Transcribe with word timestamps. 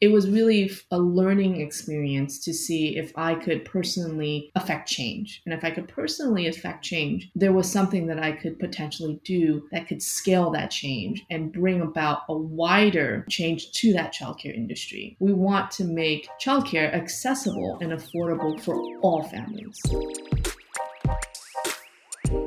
it 0.00 0.12
was 0.12 0.30
really 0.30 0.70
a 0.92 0.98
learning 0.98 1.60
experience 1.60 2.38
to 2.38 2.54
see 2.54 2.96
if 2.96 3.10
I 3.16 3.34
could 3.34 3.64
personally 3.64 4.52
affect 4.54 4.88
change. 4.88 5.42
And 5.44 5.52
if 5.52 5.64
I 5.64 5.72
could 5.72 5.88
personally 5.88 6.46
affect 6.46 6.84
change, 6.84 7.28
there 7.34 7.52
was 7.52 7.70
something 7.70 8.06
that 8.06 8.22
I 8.22 8.30
could 8.30 8.60
potentially 8.60 9.20
do 9.24 9.66
that 9.72 9.88
could 9.88 10.00
scale 10.00 10.50
that 10.50 10.70
change 10.70 11.24
and 11.30 11.52
bring 11.52 11.80
about 11.80 12.20
a 12.28 12.36
wider 12.36 13.26
change 13.28 13.72
to 13.72 13.92
that 13.94 14.14
childcare 14.14 14.54
industry. 14.54 15.16
We 15.18 15.32
want 15.32 15.72
to 15.72 15.84
make 15.84 16.28
childcare 16.40 16.94
accessible 16.94 17.78
and 17.80 17.92
affordable 17.92 18.60
for 18.60 18.76
all 19.00 19.24
families. 19.24 19.80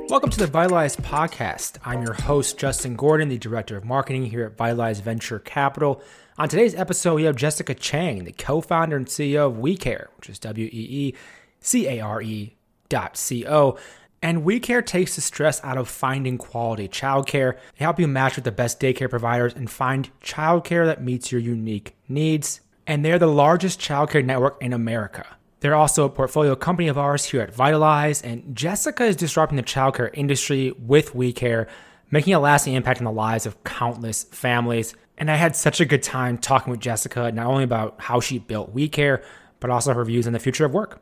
Welcome 0.08 0.30
to 0.30 0.38
the 0.38 0.46
Vitalize 0.46 0.96
podcast. 0.96 1.78
I'm 1.84 2.02
your 2.02 2.12
host, 2.12 2.56
Justin 2.56 2.96
Gordon, 2.96 3.28
the 3.28 3.38
Director 3.38 3.76
of 3.76 3.84
Marketing 3.84 4.24
here 4.26 4.44
at 4.44 4.56
Vitalize 4.56 5.00
Venture 5.00 5.38
Capital. 5.38 6.02
On 6.38 6.48
today's 6.48 6.74
episode, 6.74 7.16
we 7.16 7.24
have 7.24 7.36
Jessica 7.36 7.74
Chang, 7.74 8.24
the 8.24 8.32
co 8.32 8.62
founder 8.62 8.96
and 8.96 9.06
CEO 9.06 9.48
of 9.48 9.58
WeeCare, 9.58 10.06
which 10.16 10.30
is 10.30 10.38
W 10.38 10.66
E 10.66 10.70
E 10.72 11.14
C 11.60 11.86
A 11.86 12.00
R 12.00 12.22
E 12.22 12.56
dot 12.88 13.18
C 13.18 13.46
O. 13.46 13.76
And 14.22 14.42
WeeCare 14.42 14.84
takes 14.86 15.14
the 15.14 15.20
stress 15.20 15.62
out 15.62 15.76
of 15.76 15.88
finding 15.88 16.38
quality 16.38 16.88
childcare. 16.88 17.58
They 17.76 17.84
help 17.84 18.00
you 18.00 18.08
match 18.08 18.36
with 18.36 18.44
the 18.44 18.52
best 18.52 18.80
daycare 18.80 19.10
providers 19.10 19.52
and 19.52 19.70
find 19.70 20.08
childcare 20.22 20.86
that 20.86 21.02
meets 21.02 21.30
your 21.30 21.40
unique 21.40 21.96
needs. 22.08 22.62
And 22.86 23.04
they're 23.04 23.18
the 23.18 23.26
largest 23.26 23.78
childcare 23.78 24.24
network 24.24 24.56
in 24.62 24.72
America. 24.72 25.26
They're 25.60 25.74
also 25.74 26.06
a 26.06 26.10
portfolio 26.10 26.56
company 26.56 26.88
of 26.88 26.96
ours 26.96 27.26
here 27.26 27.42
at 27.42 27.54
Vitalize, 27.54 28.22
and 28.22 28.56
Jessica 28.56 29.04
is 29.04 29.16
disrupting 29.16 29.56
the 29.56 29.62
childcare 29.62 30.10
industry 30.14 30.72
with 30.78 31.12
WeeCare, 31.12 31.68
making 32.10 32.32
a 32.32 32.40
lasting 32.40 32.72
impact 32.72 33.00
on 33.00 33.04
the 33.04 33.12
lives 33.12 33.44
of 33.44 33.62
countless 33.64 34.24
families. 34.24 34.94
And 35.18 35.30
I 35.30 35.36
had 35.36 35.54
such 35.54 35.80
a 35.80 35.84
good 35.84 36.02
time 36.02 36.38
talking 36.38 36.70
with 36.70 36.80
Jessica, 36.80 37.30
not 37.32 37.46
only 37.46 37.64
about 37.64 38.00
how 38.00 38.20
she 38.20 38.38
built 38.38 38.74
WeeCare, 38.74 39.22
but 39.60 39.70
also 39.70 39.94
her 39.94 40.04
views 40.04 40.26
on 40.26 40.32
the 40.32 40.38
future 40.38 40.64
of 40.64 40.72
work. 40.72 41.00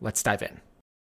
Let's 0.00 0.22
dive 0.22 0.42
in. 0.42 0.60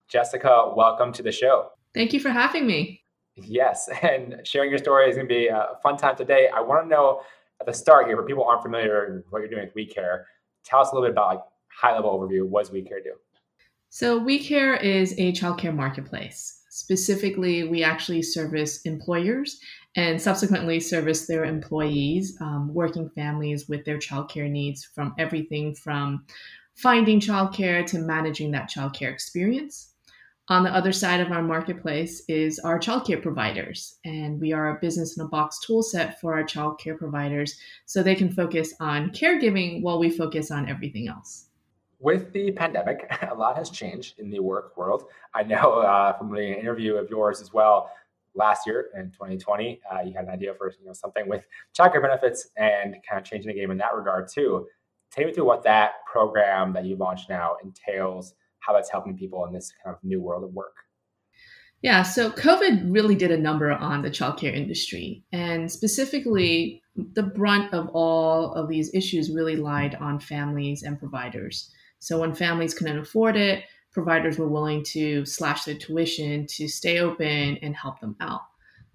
Jessica, 0.09 0.73
welcome 0.75 1.13
to 1.13 1.23
the 1.23 1.31
show. 1.31 1.69
Thank 1.93 2.13
you 2.13 2.19
for 2.19 2.29
having 2.29 2.67
me. 2.67 3.01
Yes, 3.35 3.89
and 4.01 4.41
sharing 4.43 4.69
your 4.69 4.79
story 4.79 5.09
is 5.09 5.15
going 5.15 5.27
to 5.27 5.33
be 5.33 5.47
a 5.47 5.69
fun 5.81 5.97
time 5.97 6.15
today. 6.15 6.49
I 6.53 6.61
want 6.61 6.83
to 6.83 6.89
know 6.89 7.21
at 7.59 7.65
the 7.65 7.73
start 7.73 8.07
here, 8.07 8.15
for 8.15 8.23
people 8.23 8.43
aren't 8.43 8.61
familiar 8.61 9.15
with 9.15 9.25
what 9.31 9.39
you're 9.39 9.49
doing 9.49 9.69
with 9.73 9.75
WeeCare, 9.75 10.23
tell 10.65 10.81
us 10.81 10.91
a 10.91 10.95
little 10.95 11.07
bit 11.07 11.11
about 11.11 11.27
like 11.27 11.39
high 11.71 11.93
level 11.93 12.17
overview. 12.19 12.45
What 12.45 12.65
does 12.65 12.73
WeeCare 12.73 13.03
do? 13.03 13.13
So 13.89 14.19
WeeCare 14.19 14.81
is 14.81 15.13
a 15.13 15.31
childcare 15.33 15.73
marketplace. 15.75 16.61
Specifically, 16.69 17.63
we 17.63 17.83
actually 17.83 18.21
service 18.21 18.81
employers 18.81 19.59
and 19.95 20.21
subsequently 20.21 20.79
service 20.79 21.27
their 21.27 21.45
employees, 21.45 22.37
um, 22.41 22.73
working 22.73 23.09
families 23.09 23.69
with 23.69 23.85
their 23.85 23.97
childcare 23.97 24.49
needs 24.49 24.83
from 24.83 25.13
everything 25.17 25.75
from 25.75 26.25
finding 26.75 27.19
childcare 27.19 27.85
to 27.85 27.99
managing 27.99 28.51
that 28.51 28.69
childcare 28.69 29.11
experience. 29.11 29.91
On 30.49 30.63
the 30.63 30.75
other 30.75 30.91
side 30.91 31.21
of 31.21 31.31
our 31.31 31.41
marketplace 31.41 32.23
is 32.27 32.59
our 32.59 32.77
childcare 32.77 33.21
providers, 33.21 33.97
and 34.03 34.41
we 34.41 34.51
are 34.51 34.75
a 34.75 34.79
business 34.81 35.15
in 35.15 35.23
a 35.23 35.29
box 35.29 35.59
toolset 35.65 36.17
for 36.17 36.33
our 36.33 36.43
childcare 36.43 36.97
providers 36.97 37.57
so 37.85 38.03
they 38.03 38.15
can 38.15 38.31
focus 38.31 38.73
on 38.79 39.11
caregiving 39.11 39.81
while 39.81 39.99
we 39.99 40.09
focus 40.09 40.51
on 40.51 40.67
everything 40.67 41.07
else 41.07 41.45
with 42.03 42.33
the 42.33 42.51
pandemic, 42.51 43.09
a 43.31 43.33
lot 43.33 43.57
has 43.57 43.69
changed 43.69 44.19
in 44.19 44.29
the 44.29 44.39
work 44.39 44.77
world. 44.77 45.05
I 45.33 45.43
know 45.43 45.79
uh, 45.79 46.13
from 46.17 46.31
the 46.31 46.59
interview 46.59 46.95
of 46.95 47.09
yours 47.09 47.41
as 47.41 47.53
well 47.53 47.89
last 48.35 48.65
year 48.65 48.89
in 48.95 49.11
2020, 49.11 49.81
uh, 49.91 50.01
you 50.01 50.13
had 50.13 50.25
an 50.25 50.31
idea 50.31 50.53
for 50.53 50.71
you 50.79 50.85
know 50.85 50.93
something 50.93 51.27
with 51.27 51.45
childcare 51.77 52.01
benefits 52.01 52.49
and 52.57 52.95
kind 53.07 53.19
of 53.19 53.23
changing 53.23 53.47
the 53.47 53.59
game 53.59 53.71
in 53.71 53.77
that 53.77 53.95
regard 53.95 54.27
too. 54.31 54.67
Take 55.11 55.27
me 55.27 55.33
through 55.33 55.45
what 55.45 55.63
that 55.63 56.05
program 56.11 56.73
that 56.73 56.85
you 56.85 56.95
launched 56.95 57.29
now 57.29 57.55
entails, 57.63 58.33
how 58.59 58.73
that's 58.73 58.89
helping 58.89 59.15
people 59.15 59.45
in 59.45 59.53
this 59.53 59.71
kind 59.83 59.95
of 59.95 60.03
new 60.03 60.21
world 60.21 60.43
of 60.43 60.53
work. 60.53 60.75
Yeah, 61.83 62.03
so 62.03 62.31
COVID 62.31 62.93
really 62.93 63.13
did 63.13 63.29
a 63.31 63.37
number 63.37 63.69
on 63.69 64.01
the 64.01 64.09
childcare 64.09 64.55
industry, 64.55 65.23
and 65.33 65.69
specifically, 65.69 66.81
the 66.95 67.23
brunt 67.23 67.73
of 67.73 67.89
all 67.89 68.53
of 68.53 68.69
these 68.69 68.93
issues 68.93 69.31
really 69.31 69.57
lied 69.57 69.95
on 69.95 70.19
families 70.19 70.83
and 70.83 70.97
providers. 70.97 71.69
So 71.99 72.19
when 72.19 72.35
families 72.35 72.73
couldn't 72.73 72.99
afford 72.99 73.35
it, 73.35 73.65
providers 73.93 74.37
were 74.37 74.47
willing 74.47 74.83
to 74.83 75.25
slash 75.25 75.63
their 75.63 75.75
tuition 75.75 76.45
to 76.47 76.67
stay 76.67 76.99
open 76.99 77.57
and 77.61 77.75
help 77.75 77.99
them 77.99 78.15
out. 78.19 78.41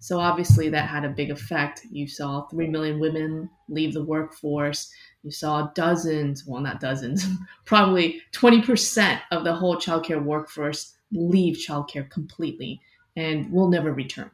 So 0.00 0.18
obviously 0.18 0.68
that 0.68 0.88
had 0.88 1.04
a 1.04 1.10
big 1.10 1.30
effect. 1.30 1.82
You 1.90 2.06
saw 2.06 2.46
3 2.48 2.68
million 2.68 3.00
women 3.00 3.50
leave 3.68 3.94
the 3.94 4.04
workforce. 4.04 4.90
You 5.22 5.30
saw 5.30 5.70
dozens, 5.74 6.46
well, 6.46 6.60
not 6.60 6.80
dozens, 6.80 7.26
probably 7.64 8.22
20% 8.32 9.20
of 9.32 9.44
the 9.44 9.54
whole 9.54 9.76
childcare 9.76 10.22
workforce 10.22 10.94
leave 11.10 11.56
childcare 11.56 12.08
completely 12.10 12.80
and 13.16 13.50
will 13.50 13.68
never 13.68 13.92
return. 13.92 14.30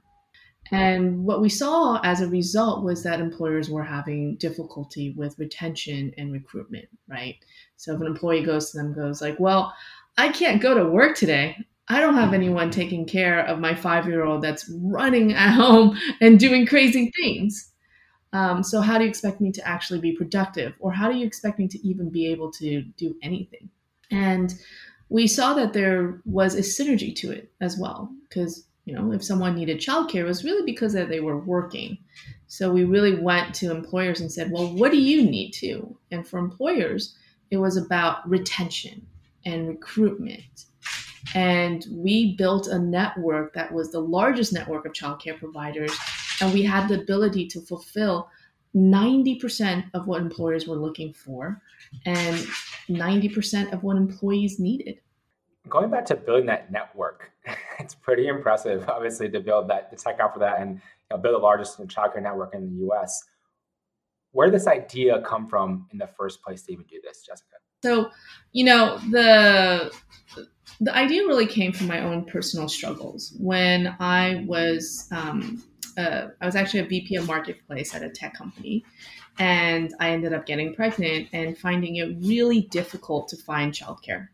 And 0.71 1.25
what 1.25 1.43
we 1.43 1.51
saw 1.51 2.01
as 2.03 2.21
a 2.21 2.29
result 2.29 2.85
was 2.85 3.03
that 3.03 3.21
employers 3.21 3.69
were 3.69 3.83
having 3.83 4.37
difficulty 4.37 5.11
with 5.11 5.39
retention 5.39 6.13
and 6.17 6.33
recruitment, 6.33 6.89
right? 7.07 7.37
So 7.77 7.95
if 7.95 8.01
an 8.01 8.07
employee 8.07 8.43
goes 8.43 8.71
to 8.71 8.79
them, 8.79 8.95
goes 8.95 9.21
like, 9.21 9.39
well, 9.39 9.75
I 10.17 10.29
can't 10.29 10.63
go 10.63 10.75
to 10.75 10.85
work 10.89 11.17
today. 11.17 11.57
I 11.89 12.01
don't 12.01 12.15
have 12.15 12.33
anyone 12.33 12.71
taking 12.71 13.05
care 13.05 13.41
of 13.41 13.59
my 13.59 13.75
five 13.75 14.07
year 14.07 14.25
old 14.25 14.43
that's 14.43 14.71
running 14.71 15.33
at 15.33 15.53
home 15.53 15.99
and 16.21 16.39
doing 16.39 16.67
crazy 16.67 17.11
things. 17.21 17.73
Um, 18.33 18.63
so, 18.63 18.81
how 18.81 18.99
do 18.99 19.05
you 19.05 19.11
expect 19.11 19.41
me 19.41 19.53
to 19.53 19.69
actually 19.69 20.01
be 20.01 20.13
productive? 20.13 20.75
Or 20.81 20.93
how 20.93 21.11
do 21.11 21.17
you 21.17 21.27
expect 21.27 21.59
me 21.59 21.69
to 21.69 21.87
even 21.87 22.11
be 22.11 22.27
able 22.27 22.51
to 22.53 22.83
do 22.97 23.15
anything? 23.23 23.69
And 24.11 24.55
we 25.09 25.27
saw 25.27 25.55
that 25.55 25.73
there 25.73 26.21
was 26.25 26.55
a 26.55 26.61
synergy 26.61 27.15
to 27.17 27.31
it 27.31 27.53
as 27.61 27.79
well, 27.79 28.11
because 28.29 28.67
you 28.87 28.95
know, 28.95 29.13
if 29.13 29.25
someone 29.25 29.55
needed 29.55 29.79
childcare, 29.79 30.17
it 30.17 30.25
was 30.25 30.45
really 30.45 30.65
because 30.65 30.93
they 30.93 31.21
were 31.21 31.39
working. 31.39 31.97
So 32.49 32.71
we 32.71 32.85
really 32.85 33.15
went 33.15 33.55
to 33.57 33.71
employers 33.71 34.21
and 34.21 34.31
said, 34.31 34.51
well, 34.51 34.75
what 34.75 34.93
do 34.93 35.01
you 35.01 35.23
need 35.23 35.53
to? 35.53 35.97
And 36.11 36.27
for 36.27 36.39
employers, 36.39 37.17
it 37.51 37.57
was 37.57 37.79
about 37.79 38.29
retention 38.29 39.07
and 39.45 39.69
recruitment. 39.69 40.67
And 41.35 41.85
we 41.91 42.37
built 42.37 42.69
a 42.69 42.79
network 42.79 43.55
that 43.55 43.73
was 43.73 43.91
the 43.91 44.01
largest 44.01 44.53
network 44.53 44.87
of 44.87 44.93
childcare 44.93 45.39
providers. 45.39 45.97
And 46.41 46.53
we 46.53 46.63
had 46.63 46.89
the 46.89 47.01
ability 47.01 47.49
to 47.49 47.61
fulfill 47.61 48.29
90% 48.77 49.91
of 49.95 50.07
what 50.07 50.21
employers 50.21 50.67
were 50.67 50.77
looking 50.77 51.13
for 51.13 51.63
and 52.07 52.37
90% 52.89 53.73
of 53.73 53.83
what 53.83 53.97
employees 53.97 54.59
needed 54.59 55.01
going 55.69 55.91
back 55.91 56.05
to 56.07 56.17
building 56.17 56.47
that 56.47 56.71
network, 56.71 57.31
it's 57.79 57.95
pretty 57.95 58.29
impressive, 58.29 58.89
obviously, 58.89 59.29
to 59.31 59.41
build 59.41 59.69
that, 59.69 59.91
to 59.91 59.97
tech 59.97 60.21
out 60.21 60.35
for 60.35 60.41
that 60.41 60.61
and 60.61 60.75
you 60.75 60.81
know, 61.11 61.19
build 61.19 61.35
the 61.35 61.39
largest 61.39 61.79
childcare 61.87 62.23
network 62.23 62.55
in 62.55 62.63
the 62.63 62.87
US. 62.87 63.23
Where 64.33 64.47
did 64.47 64.55
this 64.55 64.67
idea 64.67 65.23
come 65.23 65.49
from 65.49 65.87
in 65.93 65.99
the 65.99 66.09
first 66.09 66.43
place 66.43 66.63
to 66.63 66.73
even 66.73 66.85
do 66.87 67.01
this, 67.03 67.23
Jessica? 67.25 67.57
So, 67.85 68.11
you 68.53 68.65
know, 68.65 68.97
the 69.11 69.93
the 70.81 70.97
idea 70.97 71.27
really 71.27 71.47
came 71.47 71.71
from 71.75 71.87
my 71.87 72.01
own 72.01 72.25
personal 72.25 72.67
struggles. 72.67 73.35
When 73.39 73.95
I 74.01 74.43
was 74.47 75.07
um, 75.13 75.63
uh, 75.99 76.29
I 76.41 76.47
was 76.47 76.57
actually 76.57 76.81
a 76.81 76.87
VP 76.87 77.17
of 77.17 77.27
marketplace 77.27 77.95
at 77.95 78.03
a 78.03 78.09
tech 78.09 78.33
company, 78.33 78.87
and 79.39 79.93
I 80.01 80.11
ended 80.13 80.33
up 80.33 80.47
getting 80.47 80.75
pregnant 80.75 81.29
and 81.35 81.59
finding 81.59 81.97
it 81.97 82.17
really 82.21 82.63
difficult 82.63 83.29
to 83.29 83.37
find 83.37 83.75
childcare 83.75 84.29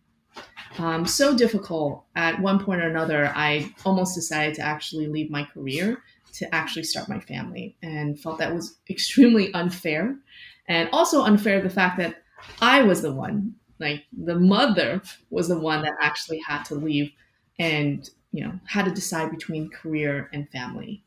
um, 0.79 1.07
so 1.07 1.37
difficult. 1.37 2.05
At 2.15 2.41
one 2.41 2.65
point 2.65 2.81
or 2.81 2.89
another, 2.89 3.33
I 3.35 3.73
almost 3.85 4.15
decided 4.15 4.55
to 4.57 4.63
actually 4.63 5.09
leave 5.09 5.31
my 5.31 5.45
career 5.45 6.03
to 6.35 6.55
actually 6.55 6.85
start 6.85 7.09
my 7.09 7.19
family 7.19 7.77
and 7.83 8.19
felt 8.19 8.39
that 8.39 8.55
was 8.55 8.79
extremely 8.91 9.53
unfair. 9.55 10.17
And 10.69 10.89
also 10.93 11.23
unfair 11.23 11.61
the 11.61 11.71
fact 11.71 11.99
that 11.99 12.20
I 12.61 12.83
was 12.83 13.03
the 13.03 13.13
one, 13.13 13.55
like 13.79 14.05
the 14.13 14.39
mother 14.39 15.03
was 15.31 15.49
the 15.49 15.59
one 15.59 15.83
that 15.83 15.95
actually 16.01 16.41
had 16.47 16.65
to 16.65 16.75
leave 16.75 17.11
and, 17.59 18.09
you 18.33 18.45
know, 18.45 18.53
had 18.67 18.85
to 18.85 18.91
decide 18.91 19.31
between 19.31 19.71
career 19.71 20.29
and 20.33 20.49
family. 20.51 21.03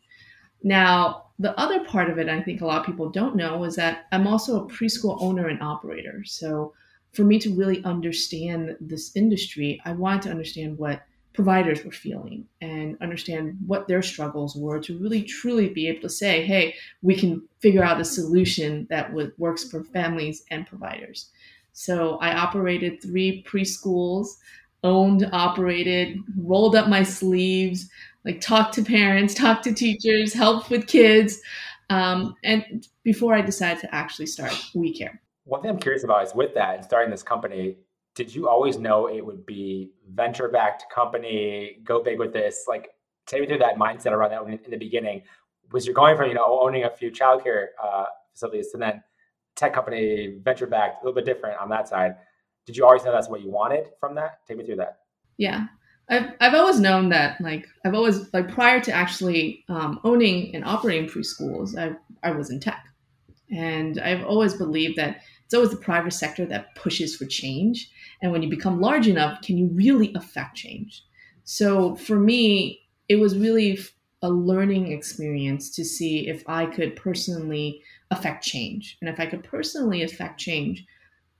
Now, 0.63 1.25
the 1.39 1.57
other 1.59 1.83
part 1.83 2.09
of 2.09 2.17
it, 2.17 2.29
I 2.29 2.41
think 2.41 2.61
a 2.61 2.65
lot 2.65 2.79
of 2.79 2.85
people 2.85 3.09
don't 3.09 3.35
know, 3.35 3.63
is 3.63 3.75
that 3.75 4.05
I'm 4.11 4.27
also 4.27 4.63
a 4.63 4.69
preschool 4.69 5.17
owner 5.21 5.47
and 5.47 5.61
operator. 5.61 6.23
So 6.25 6.73
for 7.11 7.23
me 7.23 7.37
to 7.39 7.53
really 7.53 7.83
understand 7.83 8.77
this 8.79 9.15
industry, 9.15 9.81
I 9.85 9.91
wanted 9.91 10.23
to 10.23 10.29
understand 10.31 10.77
what 10.77 11.03
providers 11.33 11.83
were 11.83 11.91
feeling 11.91 12.45
and 12.61 12.97
understand 13.01 13.57
what 13.65 13.87
their 13.87 14.01
struggles 14.01 14.55
were 14.55 14.79
to 14.79 14.97
really 14.99 15.23
truly 15.23 15.69
be 15.69 15.87
able 15.87 16.01
to 16.01 16.09
say, 16.09 16.45
hey, 16.45 16.75
we 17.01 17.15
can 17.15 17.41
figure 17.59 17.83
out 17.83 17.99
a 17.99 18.05
solution 18.05 18.85
that 18.89 19.11
would, 19.13 19.33
works 19.37 19.69
for 19.69 19.83
families 19.83 20.43
and 20.51 20.67
providers. 20.67 21.31
So 21.73 22.17
I 22.17 22.35
operated 22.35 23.01
three 23.01 23.43
preschools, 23.43 24.27
owned, 24.83 25.27
operated, 25.31 26.19
rolled 26.37 26.75
up 26.75 26.87
my 26.87 27.01
sleeves, 27.01 27.89
like 28.25 28.39
talked 28.39 28.75
to 28.75 28.83
parents, 28.83 29.33
talked 29.43 29.63
to 29.63 29.73
teachers, 29.73 30.33
helped 30.33 30.69
with 30.69 30.87
kids. 30.87 31.41
Um, 31.89 32.35
and 32.43 32.87
before 33.03 33.33
I 33.33 33.41
decided 33.41 33.81
to 33.81 33.93
actually 33.93 34.27
start 34.27 34.51
WeeCare. 34.75 35.17
One 35.45 35.61
thing 35.61 35.71
I'm 35.71 35.79
curious 35.79 36.03
about 36.03 36.25
is 36.25 36.33
with 36.33 36.53
that 36.53 36.75
and 36.75 36.83
starting 36.85 37.11
this 37.11 37.23
company, 37.23 37.75
did 38.15 38.33
you 38.33 38.47
always 38.47 38.77
know 38.77 39.07
it 39.07 39.25
would 39.25 39.45
be 39.45 39.91
venture 40.11 40.47
backed 40.47 40.85
company, 40.93 41.79
go 41.83 42.03
big 42.03 42.19
with 42.19 42.33
this? 42.33 42.65
Like, 42.67 42.89
take 43.25 43.41
me 43.41 43.47
through 43.47 43.59
that 43.59 43.77
mindset 43.77 44.11
around 44.11 44.31
that 44.31 44.65
in 44.65 44.71
the 44.71 44.77
beginning. 44.77 45.23
Was 45.71 45.85
you're 45.85 45.95
going 45.95 46.15
from 46.15 46.29
you 46.29 46.35
know 46.35 46.59
owning 46.61 46.83
a 46.83 46.89
few 46.89 47.11
childcare 47.11 47.67
uh, 47.83 48.05
facilities 48.31 48.71
to 48.71 48.77
then 48.77 49.03
tech 49.55 49.73
company, 49.73 50.39
venture 50.43 50.67
backed, 50.67 51.01
a 51.01 51.05
little 51.05 51.15
bit 51.15 51.25
different 51.25 51.59
on 51.59 51.69
that 51.69 51.87
side. 51.87 52.15
Did 52.65 52.77
you 52.77 52.85
always 52.85 53.03
know 53.03 53.11
that's 53.11 53.29
what 53.29 53.41
you 53.41 53.49
wanted 53.49 53.87
from 53.99 54.15
that? 54.15 54.45
Take 54.47 54.57
me 54.57 54.65
through 54.65 54.77
that. 54.77 54.99
Yeah. 55.37 55.65
I've, 56.09 56.31
I've 56.41 56.53
always 56.53 56.79
known 56.79 57.09
that 57.09 57.39
like 57.39 57.65
I've 57.85 57.93
always 57.93 58.31
like 58.33 58.51
prior 58.51 58.81
to 58.81 58.91
actually 58.91 59.63
um, 59.69 59.99
owning 60.03 60.53
and 60.53 60.65
operating 60.65 61.07
preschools 61.09 61.77
I, 61.77 61.95
I 62.27 62.31
was 62.31 62.49
in 62.49 62.59
tech 62.59 62.85
and 63.49 63.99
I've 64.01 64.25
always 64.25 64.53
believed 64.53 64.97
that 64.97 65.21
it's 65.45 65.53
always 65.53 65.69
the 65.69 65.77
private 65.77 66.11
sector 66.11 66.45
that 66.47 66.75
pushes 66.75 67.15
for 67.15 67.25
change 67.25 67.89
and 68.23 68.31
when 68.31 68.41
you 68.41 68.49
become 68.49 68.81
large 68.81 69.07
enough 69.07 69.39
can 69.43 69.57
you 69.57 69.67
really 69.73 70.11
affect 70.15 70.55
change 70.55 71.03
so 71.43 71.95
for 71.95 72.17
me 72.17 72.81
it 73.07 73.17
was 73.17 73.37
really 73.37 73.77
a 74.23 74.29
learning 74.29 74.91
experience 74.91 75.69
to 75.69 75.83
see 75.83 76.29
if 76.29 76.47
I 76.47 76.65
could 76.65 76.95
personally 76.95 77.81
affect 78.09 78.43
change. 78.43 78.97
And 79.01 79.09
if 79.09 79.19
I 79.19 79.25
could 79.25 79.43
personally 79.43 80.01
affect 80.01 80.39
change, 80.39 80.85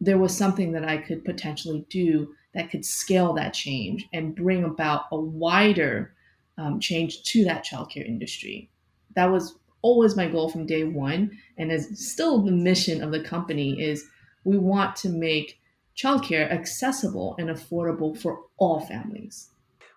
there 0.01 0.18
was 0.18 0.35
something 0.35 0.74
that 0.74 0.83
I 0.83 0.97
could 0.97 1.24
potentially 1.24 1.85
do 1.89 2.35
that 2.53 2.69
could 2.69 2.86
scale 2.86 3.33
that 3.33 3.53
change 3.53 4.06
and 4.12 4.36
bring 4.36 4.65
about 4.65 5.06
a 5.12 5.19
wider 5.19 6.13
um, 6.57 6.79
change 6.79 7.24
to 7.24 7.45
that 7.45 7.65
childcare 7.65 8.06
industry. 8.06 8.69
That 9.15 9.31
was 9.31 9.56
always 9.81 10.18
my 10.18 10.27
goal 10.27 10.50
from 10.50 10.65
day 10.65 10.83
one, 10.83 11.31
and 11.57 11.71
is 11.71 11.88
still 11.97 12.41
the 12.41 12.51
mission 12.51 13.01
of 13.01 13.12
the 13.12 13.24
company. 13.24 13.81
Is 13.81 14.06
we 14.44 14.57
want 14.57 14.95
to 14.97 15.09
make 15.09 15.57
childcare 15.98 16.51
accessible 16.51 17.36
and 17.38 17.50
affordable 17.50 18.18
for 18.18 18.42
all 18.57 18.80
families. 18.80 19.50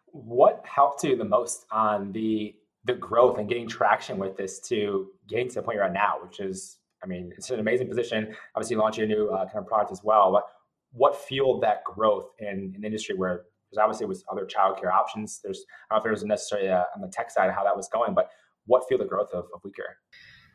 What 0.07 0.63
helped 0.65 1.05
you 1.05 1.17
the 1.17 1.25
most 1.25 1.67
on 1.71 2.13
the 2.13 2.55
the 2.85 2.95
growth 2.95 3.39
and 3.39 3.49
getting 3.49 3.67
traction 3.67 4.17
with 4.17 4.37
this 4.37 4.61
to 4.61 5.09
getting 5.29 5.49
to 5.49 5.57
the 5.57 5.63
point 5.63 5.75
you're 5.75 5.85
at 5.85 5.93
now, 5.93 6.19
which 6.23 6.39
is, 6.39 6.79
I 7.03 7.07
mean, 7.07 7.33
it's 7.37 7.51
an 7.51 7.59
amazing 7.59 7.89
position. 7.89 8.33
Obviously, 8.55 8.77
launching 8.77 9.05
a 9.05 9.07
new 9.09 9.29
uh, 9.29 9.45
kind 9.47 9.59
of 9.59 9.67
product 9.67 9.91
as 9.91 10.03
well. 10.05 10.31
But 10.31 10.45
what 10.93 11.17
fueled 11.17 11.63
that 11.63 11.83
growth 11.83 12.31
in 12.39 12.75
an 12.77 12.85
industry 12.85 13.17
where 13.17 13.43
there's 13.71 13.83
obviously 13.83 14.07
was 14.07 14.25
other 14.31 14.47
childcare 14.47 14.93
options. 14.93 15.41
There's 15.43 15.65
I 15.91 15.95
don't 15.95 15.97
know 15.97 15.99
if 15.99 16.03
there 16.05 16.13
was 16.13 16.25
necessarily 16.25 16.71
on 16.71 17.01
the 17.01 17.09
tech 17.09 17.31
side 17.31 17.51
how 17.51 17.65
that 17.65 17.77
was 17.77 17.89
going, 17.89 18.15
but 18.15 18.31
what 18.67 18.87
fueled 18.87 19.03
the 19.03 19.07
growth 19.07 19.31
of, 19.33 19.47
of 19.55 19.63
WeeCare? 19.63 19.97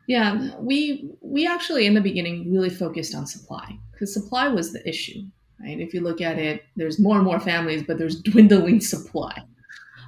Yeah, 0.06 0.56
we 0.58 1.10
we 1.20 1.46
actually 1.46 1.86
in 1.86 1.94
the 1.94 2.00
beginning 2.00 2.52
really 2.52 2.70
focused 2.70 3.14
on 3.14 3.26
supply 3.26 3.78
because 3.92 4.12
supply 4.12 4.48
was 4.48 4.72
the 4.72 4.86
issue. 4.88 5.22
Right? 5.60 5.78
If 5.78 5.94
you 5.94 6.00
look 6.00 6.20
at 6.20 6.38
it, 6.38 6.64
there's 6.74 6.98
more 6.98 7.16
and 7.16 7.24
more 7.24 7.38
families, 7.38 7.84
but 7.84 7.98
there's 7.98 8.20
dwindling 8.22 8.80
supply. 8.80 9.42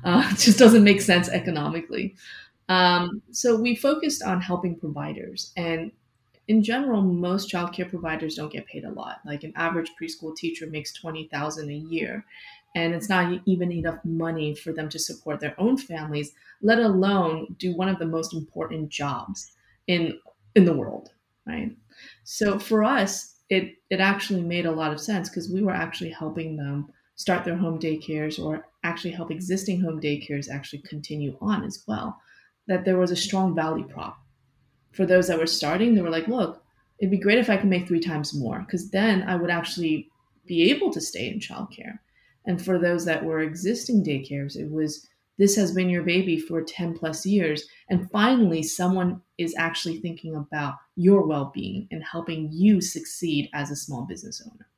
Uh, 0.02 0.29
it 0.32 0.38
just 0.38 0.58
doesn't 0.58 0.85
make 0.85 1.00
sense 1.00 1.29
economically. 1.29 2.17
Um, 2.69 3.23
so 3.31 3.56
we 3.56 3.75
focused 3.76 4.23
on 4.23 4.41
helping 4.41 4.76
providers. 4.76 5.52
And 5.56 5.93
in 6.49 6.62
general, 6.62 7.02
most 7.02 7.50
childcare 7.50 7.88
providers 7.88 8.35
don't 8.35 8.52
get 8.52 8.67
paid 8.67 8.85
a 8.85 8.91
lot. 8.91 9.20
Like 9.25 9.44
an 9.44 9.52
average 9.56 9.93
preschool 10.00 10.37
teacher 10.37 10.67
makes 10.67 10.93
20000 10.93 11.70
a 11.70 11.75
year. 11.75 12.25
And 12.75 12.94
it's 12.94 13.08
not 13.08 13.41
even 13.46 13.70
enough 13.70 14.05
money 14.05 14.55
for 14.55 14.73
them 14.73 14.88
to 14.88 14.99
support 14.99 15.41
their 15.41 15.55
own 15.58 15.76
families, 15.76 16.32
let 16.61 16.81
alone 16.81 17.55
do 17.58 17.75
one 17.76 17.88
of 17.88 17.99
the 17.99 18.06
most 18.06 18.35
important 18.35 18.88
jobs 18.88 19.52
in 19.87 20.19
in 20.55 20.65
the 20.65 20.77
world, 20.77 21.11
right? 21.47 21.77
So 22.25 22.59
for 22.59 22.85
us, 22.85 23.37
it 23.51 23.75
it 23.91 24.01
actually 24.01 24.43
made 24.43 24.67
a 24.67 24.73
lot 24.73 24.93
of 24.93 25.01
sense 25.01 25.29
because 25.29 25.51
we 25.51 25.63
were 25.63 25.73
actually 25.73 26.11
helping 26.11 26.57
them 26.57 26.89
start 27.17 27.45
their 27.45 27.57
home 27.57 27.79
daycares 27.79 28.43
or 28.43 28.67
actually 28.83 29.13
help 29.13 29.31
existing 29.31 29.81
home 29.81 30.01
daycares 30.01 30.51
actually 30.51 30.81
continue 30.81 31.37
on 31.41 31.65
as 31.65 31.85
well. 31.87 32.21
That 32.67 32.85
there 32.85 32.99
was 32.99 33.11
a 33.11 33.17
strong 33.17 33.55
value 33.55 33.87
prop. 33.87 34.19
For 34.93 35.07
those 35.07 35.29
that 35.29 35.39
were 35.39 35.47
starting, 35.47 35.95
they 35.95 36.03
were 36.03 36.11
like, 36.11 36.29
look, 36.29 36.63
it'd 36.99 37.11
be 37.11 37.19
great 37.19 37.39
if 37.39 37.51
I 37.51 37.57
could 37.57 37.69
make 37.69 37.87
three 37.87 38.01
times 38.01 38.35
more, 38.35 38.61
because 38.61 38.91
then 38.91 39.23
I 39.23 39.37
would 39.37 39.51
actually 39.51 40.09
be 40.47 40.71
able 40.71 40.91
to 40.93 41.01
stay 41.01 41.29
in 41.29 41.41
childcare. 41.41 41.99
And 42.47 42.63
for 42.63 42.79
those 42.79 43.05
that 43.05 43.25
were 43.25 43.41
existing 43.41 44.05
daycares, 44.05 44.57
it 44.57 44.71
was 44.71 45.09
this 45.39 45.57
has 45.57 45.73
been 45.73 45.91
your 45.91 46.03
baby 46.03 46.39
for 46.39 46.63
10 46.63 46.97
plus 46.99 47.27
years. 47.27 47.67
And 47.89 48.11
finally, 48.11 48.63
someone 48.63 49.21
is 49.39 49.55
actually 49.59 50.01
thinking 50.01 50.37
about 50.37 50.75
your 50.97 51.27
well 51.27 51.51
being 51.55 51.89
and 51.91 52.03
helping 52.05 52.51
you 52.53 52.81
succeed 52.81 53.51
as 53.53 53.71
a 53.71 53.77
small 53.77 54.03
business 54.03 54.43
owner. 54.45 54.69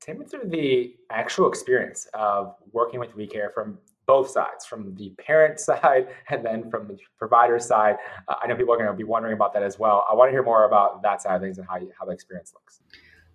Take 0.00 0.18
me 0.18 0.26
through 0.26 0.50
the 0.50 0.94
actual 1.10 1.48
experience 1.48 2.06
of 2.14 2.54
working 2.72 3.00
with 3.00 3.16
WeeCare 3.16 3.52
from 3.54 3.78
both 4.06 4.28
sides, 4.28 4.66
from 4.66 4.94
the 4.96 5.10
parent 5.18 5.58
side 5.68 6.08
and 6.28 6.44
then 6.44 6.70
from 6.70 6.86
the 6.86 6.98
provider 7.18 7.58
side. 7.58 7.96
Uh, 8.28 8.34
I 8.42 8.46
know 8.46 8.54
people 8.54 8.74
are 8.74 8.78
going 8.78 8.90
to 8.90 8.96
be 8.96 9.04
wondering 9.04 9.34
about 9.34 9.52
that 9.54 9.62
as 9.62 9.78
well. 9.78 10.04
I 10.10 10.14
want 10.14 10.28
to 10.28 10.32
hear 10.32 10.42
more 10.42 10.64
about 10.64 11.02
that 11.02 11.22
side 11.22 11.36
of 11.36 11.42
things 11.42 11.58
and 11.58 11.66
how 11.66 11.78
you, 11.78 11.90
how 11.98 12.04
the 12.04 12.12
experience 12.12 12.52
looks. 12.54 12.80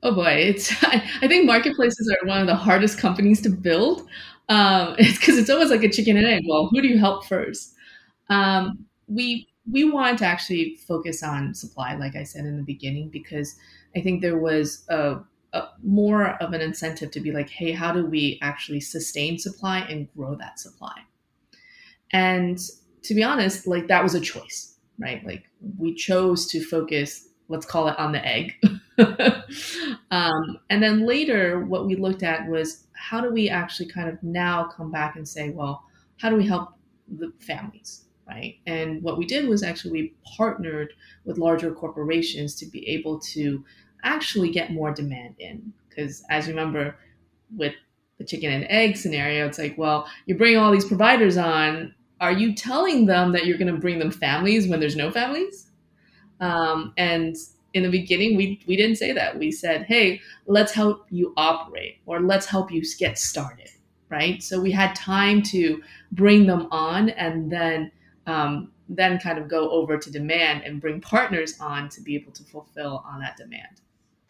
Oh 0.02 0.16
boy, 0.16 0.30
it's 0.30 0.72
I 0.84 1.28
think 1.28 1.46
marketplaces 1.46 2.10
are 2.10 2.28
one 2.28 2.40
of 2.40 2.48
the 2.48 2.56
hardest 2.56 3.00
companies 3.00 3.42
to 3.42 3.50
build. 3.50 4.08
Um, 4.50 4.96
it's 5.00 5.20
because 5.20 5.38
it's 5.38 5.50
almost 5.50 5.72
like 5.72 5.84
a 5.84 5.90
chicken 5.90 6.18
and 6.18 6.26
egg. 6.26 6.44
Well, 6.48 6.68
who 6.68 6.82
do 6.82 6.88
you 6.88 6.98
help 6.98 7.26
first? 7.26 7.74
Um, 8.30 8.86
we 9.08 9.48
we 9.72 9.84
want 9.84 10.18
to 10.20 10.26
actually 10.26 10.78
focus 10.88 11.22
on 11.24 11.54
supply, 11.54 11.96
like 11.96 12.16
I 12.16 12.24
said 12.24 12.46
in 12.46 12.58
the 12.58 12.64
beginning, 12.64 13.10
because 13.10 13.56
I 13.96 14.02
think 14.02 14.22
there 14.22 14.38
was 14.38 14.86
a 14.90 15.20
a, 15.54 15.64
more 15.84 16.38
of 16.42 16.54
an 16.54 16.62
incentive 16.62 17.12
to 17.12 17.20
be 17.20 17.32
like, 17.32 17.50
hey, 17.50 17.72
how 17.72 17.92
do 17.92 18.06
we 18.06 18.40
actually 18.42 18.80
sustain 18.82 19.38
supply 19.38 19.80
and 19.80 20.12
grow 20.16 20.36
that 20.36 20.60
supply? 20.60 20.96
And 22.12 22.60
to 23.04 23.14
be 23.14 23.24
honest, 23.24 23.68
like 23.68 23.88
that 23.88 24.04
was 24.04 24.16
a 24.16 24.20
choice, 24.20 24.76
right? 24.98 25.26
Like 25.26 25.46
we 25.78 25.94
chose 25.94 26.48
to 26.48 26.64
focus, 26.64 27.29
let's 27.50 27.66
call 27.66 27.88
it 27.88 28.00
on 28.00 28.12
the 28.12 28.26
egg. 28.26 28.54
um, 30.12 30.60
and 30.70 30.82
then 30.82 31.06
later, 31.06 31.66
what 31.66 31.86
we 31.86 31.96
looked 31.96 32.24
at 32.24 32.48
was 32.48 32.86
how 32.94 33.20
do 33.20 33.32
we 33.32 33.50
actually 33.50 33.88
kind 33.88 34.08
of 34.08 34.22
now 34.24 34.70
come 34.76 34.92
back 34.92 35.16
and 35.16 35.28
say, 35.28 35.50
well, 35.50 35.84
how 36.18 36.30
do 36.30 36.36
we 36.36 36.46
help 36.46 36.70
the 37.18 37.34
families? 37.40 38.06
Right. 38.28 38.60
And 38.68 39.02
what 39.02 39.18
we 39.18 39.26
did 39.26 39.50
was 39.50 39.64
actually 39.64 39.92
we 39.92 40.14
partnered 40.38 40.94
with 41.26 41.40
larger 41.40 41.72
corporations 41.72 42.54
to 42.58 42.68
be 42.68 42.88
able 42.88 43.20
to 43.22 43.66
actually 44.04 44.52
get 44.52 44.72
more 44.72 44.94
demand 44.94 45.36
in. 45.40 45.74
Because 45.90 46.24
as 46.30 46.48
you 46.48 46.54
remember 46.54 46.96
with 47.58 47.74
the 48.20 48.26
chicken 48.26 48.52
and 48.52 48.68
egg 48.70 48.98
scenario, 48.98 49.48
it's 49.48 49.58
like, 49.58 49.76
well, 49.80 50.08
you 50.28 50.38
bring 50.38 50.58
all 50.58 50.72
these 50.72 50.86
providers 50.86 51.38
on. 51.38 51.96
Are 52.22 52.32
you 52.32 52.54
telling 52.54 53.08
them 53.08 53.32
that 53.32 53.48
you're 53.48 53.58
going 53.58 53.74
to 53.74 53.80
bring 53.80 53.98
them 53.98 54.12
families 54.12 54.68
when 54.68 54.80
there's 54.80 54.96
no 54.96 55.10
families? 55.10 55.69
Um, 56.40 56.94
and 56.98 57.36
in 57.74 57.84
the 57.84 57.90
beginning, 57.90 58.36
we, 58.36 58.62
we 58.68 58.76
didn't 58.76 58.96
say 58.96 59.12
that. 59.12 59.38
We 59.38 59.52
said, 59.52 59.86
hey, 59.86 60.22
let's 60.48 60.72
help 60.72 61.06
you 61.10 61.34
operate 61.38 61.98
or 62.06 62.22
let's 62.22 62.46
help 62.46 62.72
you 62.72 62.82
get 62.98 63.18
started, 63.18 63.70
right? 64.10 64.42
So 64.42 64.60
we 64.60 64.72
had 64.72 64.96
time 64.96 65.42
to 65.44 65.82
bring 66.12 66.48
them 66.48 66.68
on 66.72 67.10
and 67.10 67.52
then 67.52 67.92
um, 68.26 68.72
then 68.88 69.20
kind 69.20 69.38
of 69.38 69.48
go 69.48 69.70
over 69.70 69.98
to 69.98 70.12
demand 70.12 70.64
and 70.64 70.82
bring 70.82 71.00
partners 71.02 71.60
on 71.60 71.90
to 71.90 72.02
be 72.02 72.16
able 72.16 72.32
to 72.32 72.44
fulfill 72.44 73.04
on 73.08 73.20
that 73.20 73.38
demand 73.38 73.82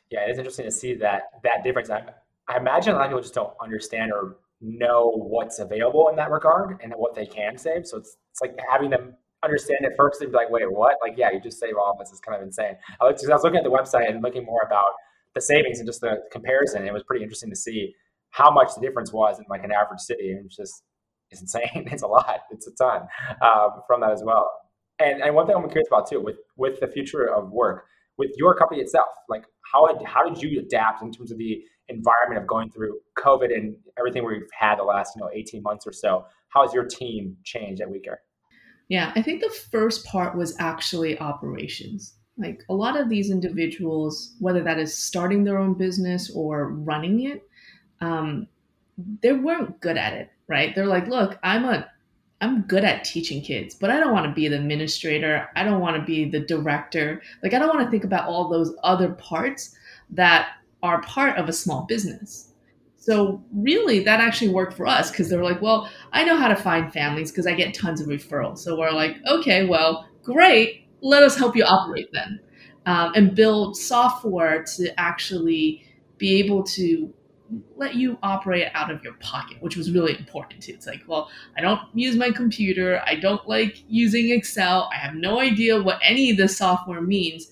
yeah, 0.09 0.21
it's 0.21 0.37
interesting 0.37 0.65
to 0.65 0.71
see 0.71 0.93
that 0.95 1.23
that 1.43 1.63
difference. 1.63 1.89
I, 1.89 2.03
I 2.47 2.57
imagine 2.57 2.93
a 2.93 2.97
lot 2.97 3.05
of 3.05 3.09
people 3.09 3.21
just 3.21 3.33
don't 3.33 3.53
understand 3.61 4.11
or 4.11 4.37
know 4.61 5.11
what's 5.11 5.59
available 5.59 6.09
in 6.09 6.15
that 6.15 6.31
regard 6.31 6.79
and 6.81 6.93
what 6.95 7.15
they 7.15 7.25
can 7.25 7.57
save. 7.57 7.87
So 7.87 7.97
it's 7.97 8.17
it's 8.31 8.41
like 8.41 8.57
having 8.69 8.89
them 8.89 9.15
understand 9.43 9.79
it 9.84 9.93
first 9.98 10.22
and 10.22 10.31
be 10.31 10.38
like, 10.38 10.50
wait, 10.50 10.72
what? 10.72 10.96
Like, 11.01 11.17
yeah, 11.17 11.31
you 11.31 11.39
just 11.39 11.60
save 11.60 11.75
all 11.77 11.91
of 11.91 12.00
this. 12.00 12.10
It's 12.12 12.19
kind 12.19 12.36
of 12.36 12.46
insane. 12.46 12.75
I 13.01 13.05
was, 13.05 13.27
I 13.27 13.34
was 13.34 13.43
looking 13.43 13.58
at 13.58 13.63
the 13.63 13.72
website 13.72 14.10
and 14.10 14.22
looking 14.22 14.46
more 14.46 14.62
about 14.65 14.91
the 15.36 15.41
savings 15.41 15.79
and 15.79 15.88
just 15.88 16.01
the 16.01 16.17
comparison. 16.31 16.86
It 16.86 16.93
was 16.93 17.03
pretty 17.03 17.24
interesting 17.24 17.50
to 17.50 17.55
see 17.55 17.93
how 18.31 18.51
much 18.51 18.69
the 18.75 18.81
difference 18.81 19.12
was 19.13 19.39
in 19.39 19.46
like 19.50 19.63
an 19.63 19.72
average 19.72 20.01
city. 20.01 20.31
And 20.31 20.46
it's 20.46 20.55
just 20.55 20.84
it's 21.31 21.41
insane. 21.41 21.62
It's 21.91 22.03
a 22.03 22.08
lot. 22.08 22.41
It's 22.51 22.67
a 22.67 22.72
ton 22.72 23.08
um, 23.41 23.81
from 23.88 24.01
that 24.01 24.12
as 24.12 24.24
well. 24.24 24.51
And 25.00 25.22
and 25.22 25.34
one 25.34 25.48
thing 25.48 25.55
I'm 25.55 25.67
curious 25.69 25.88
about 25.88 26.10
too 26.10 26.19
with 26.22 26.38
with 26.58 26.79
the 26.79 26.88
future 26.88 27.34
of 27.34 27.51
work 27.51 27.86
with 28.17 28.31
your 28.36 28.53
company 28.53 28.81
itself, 28.81 29.10
like 29.29 29.46
how 29.72 29.88
how 30.05 30.27
did 30.27 30.41
you 30.41 30.60
adapt 30.60 31.01
in 31.01 31.12
terms 31.12 31.31
of 31.31 31.38
the 31.38 31.62
environment 31.88 32.41
of 32.41 32.48
going 32.48 32.69
through 32.69 33.00
COVID 33.17 33.53
and 33.53 33.75
everything 33.98 34.25
we've 34.25 34.41
had 34.58 34.75
the 34.77 34.84
last 34.84 35.13
you 35.15 35.22
know 35.22 35.29
18 35.34 35.63
months 35.63 35.88
or 35.88 35.93
so? 35.93 36.25
How 36.50 36.63
has 36.63 36.74
your 36.74 36.86
team 36.86 37.38
changed 37.43 37.81
at 37.81 37.88
WeeCare? 37.88 38.17
Yeah, 38.89 39.12
I 39.15 39.22
think 39.22 39.41
the 39.41 39.55
first 39.72 40.05
part 40.05 40.36
was 40.36 40.55
actually 40.60 41.19
operations. 41.19 42.15
Like 42.38 42.63
a 42.69 42.74
lot 42.74 43.00
of 43.00 43.10
these 43.10 43.29
individuals, 43.31 44.36
whether 44.39 44.63
that 44.63 44.79
is 44.79 44.98
starting 44.98 45.43
their 45.43 45.58
own 45.58 45.75
business 45.75 46.31
or 46.34 46.69
running 46.69 47.29
it, 47.29 47.48
um, 48.01 48.48
they 49.22 49.34
weren't 49.34 49.79
good 49.79 49.98
at 49.98 50.13
it, 50.13 50.29
right? 50.48 50.74
They're 50.75 50.88
like, 50.88 51.08
look, 51.08 51.39
I'm 51.43 51.65
a 51.65 51.89
I'm 52.41 52.62
good 52.62 52.86
at 52.86 53.03
teaching 53.03 53.41
kids, 53.41 53.75
but 53.75 53.89
I 53.89 54.00
don't 54.00 54.13
want 54.13 54.25
to 54.25 54.34
be 54.34 54.48
the 54.48 54.55
administrator. 54.55 55.50
I 55.58 55.63
don't 55.63 55.81
want 55.81 55.98
to 55.98 56.03
be 56.05 56.24
the 56.24 56.39
director. 56.39 57.22
Like, 57.43 57.53
I 57.53 57.60
don't 57.60 57.67
want 57.67 57.86
to 57.86 57.91
think 57.91 58.05
about 58.05 58.29
all 58.29 58.48
those 58.50 58.74
other 58.84 59.10
parts. 59.10 59.75
that 60.12 60.50
are 60.81 61.01
part 61.01 61.38
of 61.38 61.50
a 61.50 61.53
small 61.53 61.84
business. 61.84 62.48
So 63.09 63.43
really, 63.51 64.03
that 64.03 64.19
actually 64.19 64.49
worked 64.49 64.73
for 64.73 64.85
us 64.85 65.09
because 65.09 65.31
they're 65.31 65.43
like, 65.43 65.63
well, 65.63 65.89
I 66.13 66.23
know 66.23 66.35
how 66.37 66.47
to 66.47 66.55
find 66.55 66.93
families 66.93 67.31
because 67.31 67.47
I 67.47 67.55
get 67.55 67.73
tons 67.73 67.99
of 67.99 68.07
referrals. 68.07 68.59
So 68.59 68.77
we're 68.77 68.91
like, 68.91 69.17
okay, 69.27 69.65
well, 69.65 70.07
great. 70.21 70.85
Let 71.01 71.23
us 71.23 71.35
help 71.35 71.55
you 71.55 71.63
operate 71.63 72.09
then, 72.13 72.39
um, 72.85 73.13
and 73.15 73.33
build 73.33 73.75
software 73.75 74.63
to 74.75 74.99
actually 74.99 75.83
be 76.19 76.37
able 76.37 76.61
to 76.65 77.11
let 77.75 77.95
you 77.95 78.19
operate 78.21 78.67
out 78.75 78.91
of 78.91 79.03
your 79.03 79.13
pocket, 79.13 79.57
which 79.59 79.75
was 79.75 79.89
really 79.89 80.15
important 80.15 80.61
too. 80.61 80.73
It's 80.73 80.85
like, 80.85 81.01
well, 81.07 81.31
I 81.57 81.61
don't 81.61 81.81
use 81.95 82.15
my 82.15 82.29
computer. 82.29 83.01
I 83.07 83.15
don't 83.15 83.47
like 83.47 83.83
using 83.87 84.29
Excel. 84.29 84.87
I 84.93 84.97
have 84.97 85.15
no 85.15 85.39
idea 85.39 85.81
what 85.81 85.99
any 86.03 86.29
of 86.29 86.37
this 86.37 86.55
software 86.55 87.01
means, 87.01 87.47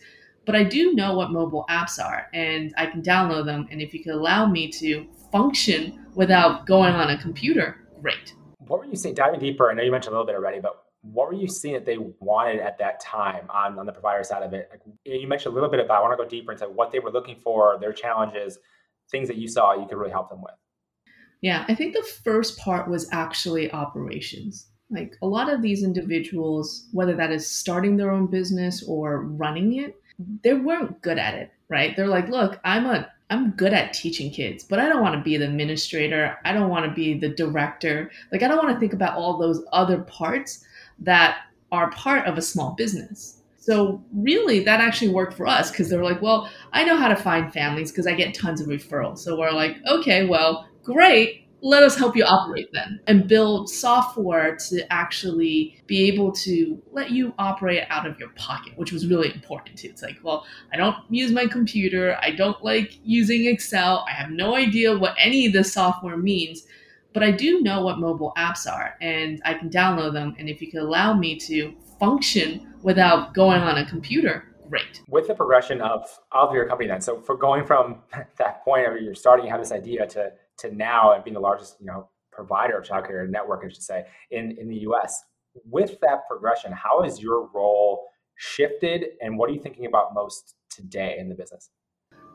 but 0.46 0.56
I 0.56 0.64
do 0.64 0.94
know 0.94 1.16
what 1.16 1.32
mobile 1.32 1.66
apps 1.68 1.98
are 2.00 2.28
and 2.32 2.76
I 2.78 2.86
can 2.86 3.02
download 3.02 3.46
them. 3.46 3.68
And 3.72 3.82
if 3.82 3.92
you 3.96 4.04
could 4.04 4.14
allow 4.14 4.46
me 4.46 4.70
to 4.74 5.08
function 5.32 6.06
without 6.16 6.66
going 6.66 6.94
on 6.94 7.10
a 7.10 7.18
computer, 7.22 7.88
great. 8.02 8.34
What 8.60 8.80
were 8.80 8.86
you 8.86 8.96
seeing, 8.96 9.16
diving 9.16 9.40
deeper? 9.40 9.70
I 9.70 9.74
know 9.74 9.84
you 9.84 9.92
mentioned 9.92 10.14
a 10.14 10.18
little 10.18 10.26
bit 10.26 10.36
already, 10.36 10.60
but 10.60 10.84
what 11.02 11.28
were 11.28 11.34
you 11.34 11.48
seeing 11.48 11.74
that 11.74 11.86
they 11.86 11.98
wanted 11.98 12.60
at 12.60 12.78
that 12.80 13.00
time 13.00 13.46
on, 13.50 13.80
on 13.80 13.86
the 13.86 13.92
provider 13.92 14.24
side 14.24 14.44
of 14.44 14.54
it? 14.54 14.68
Like, 14.70 14.82
you 15.06 15.28
mentioned 15.28 15.54
a 15.54 15.56
little 15.56 15.70
bit 15.70 15.80
about, 15.80 16.00
I 16.00 16.02
want 16.02 16.18
to 16.18 16.24
go 16.24 16.28
deeper 16.28 16.52
into 16.52 16.66
what 16.68 16.92
they 16.92 17.00
were 17.00 17.12
looking 17.12 17.38
for, 17.38 17.78
their 17.80 17.94
challenges 17.94 18.60
things 19.10 19.28
that 19.28 19.38
you 19.38 19.48
saw 19.48 19.74
you 19.74 19.88
could 19.88 19.98
really 19.98 20.12
help 20.12 20.30
them 20.30 20.42
with? 20.42 20.54
Yeah, 21.42 21.66
I 21.68 21.76
think 21.76 21.94
the 21.94 22.08
first 22.24 22.58
part 22.58 22.90
was 22.90 23.08
actually 23.12 23.72
operations. 23.72 24.68
Like 24.90 25.16
a 25.22 25.28
lot 25.28 25.52
of 25.52 25.62
these 25.62 25.84
individuals, 25.84 26.88
whether 26.92 27.16
that 27.16 27.32
is 27.32 27.50
starting 27.50 27.98
their 27.98 28.12
own 28.12 28.28
business 28.28 28.84
or 28.88 29.22
running 29.22 29.76
it, 29.80 30.00
they 30.44 30.54
weren't 30.54 31.02
good 31.02 31.20
at 31.20 31.36
it, 31.36 31.52
right? 31.70 31.96
They're 31.96 32.08
like, 32.08 32.30
look, 32.30 32.60
I'm 32.64 32.86
a 32.86 33.12
I'm 33.30 33.52
good 33.52 33.74
at 33.74 33.94
teaching 33.94 34.32
kids, 34.32 34.64
but 34.64 34.80
I 34.80 34.88
don't 34.88 35.02
want 35.02 35.16
to 35.16 35.22
be 35.22 35.36
the 35.36 35.46
administrator. 35.46 36.38
I 36.46 36.54
don't 36.54 36.70
want 36.70 36.86
to 36.86 36.92
be 36.92 37.14
the 37.14 37.30
director. 37.30 38.10
Like 38.32 38.42
I 38.42 38.48
don't 38.48 38.64
want 38.64 38.74
to 38.74 38.80
think 38.80 38.94
about 38.94 39.18
all 39.18 39.38
those 39.38 39.64
other 39.74 40.00
parts 40.00 40.66
that 41.00 41.40
are 41.72 41.92
part 41.92 42.26
of 42.26 42.38
a 42.38 42.42
small 42.42 42.72
business. 42.72 43.42
So 43.58 44.02
really, 44.14 44.64
that 44.64 44.80
actually 44.80 45.10
worked 45.10 45.34
for 45.34 45.46
us 45.46 45.72
because 45.72 45.90
they 45.90 45.98
were 45.98 46.04
like, 46.04 46.22
well, 46.22 46.50
I 46.72 46.86
know 46.86 46.96
how 46.96 47.10
to 47.10 47.18
find 47.18 47.52
families 47.52 47.92
because 47.92 48.08
I 48.08 48.14
get 48.14 48.34
tons 48.34 48.62
of 48.62 48.68
referrals. 48.68 49.20
So 49.20 49.38
we're 49.38 49.52
like, 49.52 49.76
okay, 49.86 50.26
well, 50.26 50.70
great. 50.84 51.47
Let 51.68 51.84
us 51.84 51.98
help 51.98 52.16
you 52.16 52.24
operate 52.24 52.70
then 52.72 53.02
and 53.08 53.28
build 53.28 53.70
software 53.70 54.56
to 54.70 54.94
actually 54.94 55.82
be 55.86 56.08
able 56.08 56.32
to 56.32 56.82
let 56.92 57.12
you 57.12 57.34
operate 57.38 57.84
out 57.90 58.08
of 58.08 58.18
your 58.20 58.30
pocket, 58.30 58.72
which 58.78 58.94
was 58.94 59.06
really 59.06 59.34
important. 59.34 59.84
It's 59.84 60.02
like, 60.02 60.18
well, 60.24 60.46
I 60.72 60.78
don't 60.78 60.96
use 61.10 61.32
my 61.32 61.46
computer. 61.46 62.18
I 62.22 62.32
don't 62.32 62.64
like 62.64 62.98
using 63.04 63.46
Excel. 63.48 64.06
I 64.08 64.12
have 64.12 64.30
no 64.30 64.56
idea 64.56 64.98
what 64.98 65.16
any 65.18 65.48
of 65.48 65.54
this 65.54 65.74
software 65.74 66.16
means 66.18 66.66
but 67.14 67.24
I 67.24 67.32
do 67.32 67.62
know 67.62 67.82
what 67.82 67.98
mobile 67.98 68.32
apps 68.38 68.72
are 68.72 68.96
and 69.02 69.42
I 69.44 69.56
can 69.56 69.72
download 69.72 70.14
them. 70.14 70.36
And 70.38 70.48
if 70.48 70.62
you 70.62 70.70
could 70.70 70.82
allow 70.82 71.16
me 71.16 71.36
to 71.40 71.76
function 72.00 72.76
without 72.84 73.34
going 73.34 73.60
on 73.60 73.80
a 73.80 73.86
computer, 73.88 74.54
great. 74.70 75.02
With 75.08 75.28
the 75.28 75.34
progression 75.34 75.82
of 75.82 76.08
of 76.32 76.54
your 76.54 76.68
company 76.68 76.88
then, 76.88 77.02
so 77.02 77.20
for 77.22 77.36
going 77.36 77.66
from 77.66 78.04
that 78.38 78.64
point 78.64 78.84
where 78.84 79.00
you're 79.00 79.16
starting, 79.16 79.46
you 79.46 79.52
have 79.52 79.60
this 79.60 79.72
idea 79.72 80.06
to 80.08 80.32
to 80.60 80.76
now 80.76 81.14
and 81.14 81.24
being 81.24 81.34
the 81.34 81.40
largest, 81.40 81.78
you 81.80 81.86
know, 81.86 82.10
provider 82.32 82.78
of 82.78 82.86
childcare 82.86 83.28
network, 83.30 83.64
I 83.66 83.70
should 83.70 83.82
say, 83.82 84.06
in, 84.32 84.58
in 84.60 84.68
the 84.68 84.78
US. 84.90 85.24
With 85.66 86.00
that 86.02 86.28
progression, 86.30 86.72
how 86.72 87.02
has 87.04 87.20
your 87.20 87.50
role 87.54 88.06
shifted 88.36 89.06
and 89.22 89.38
what 89.38 89.50
are 89.50 89.54
you 89.54 89.62
thinking 89.62 89.88
about 89.88 90.14
most 90.14 90.56
today 90.70 91.18
in 91.20 91.30
the 91.30 91.36
business? 91.36 91.72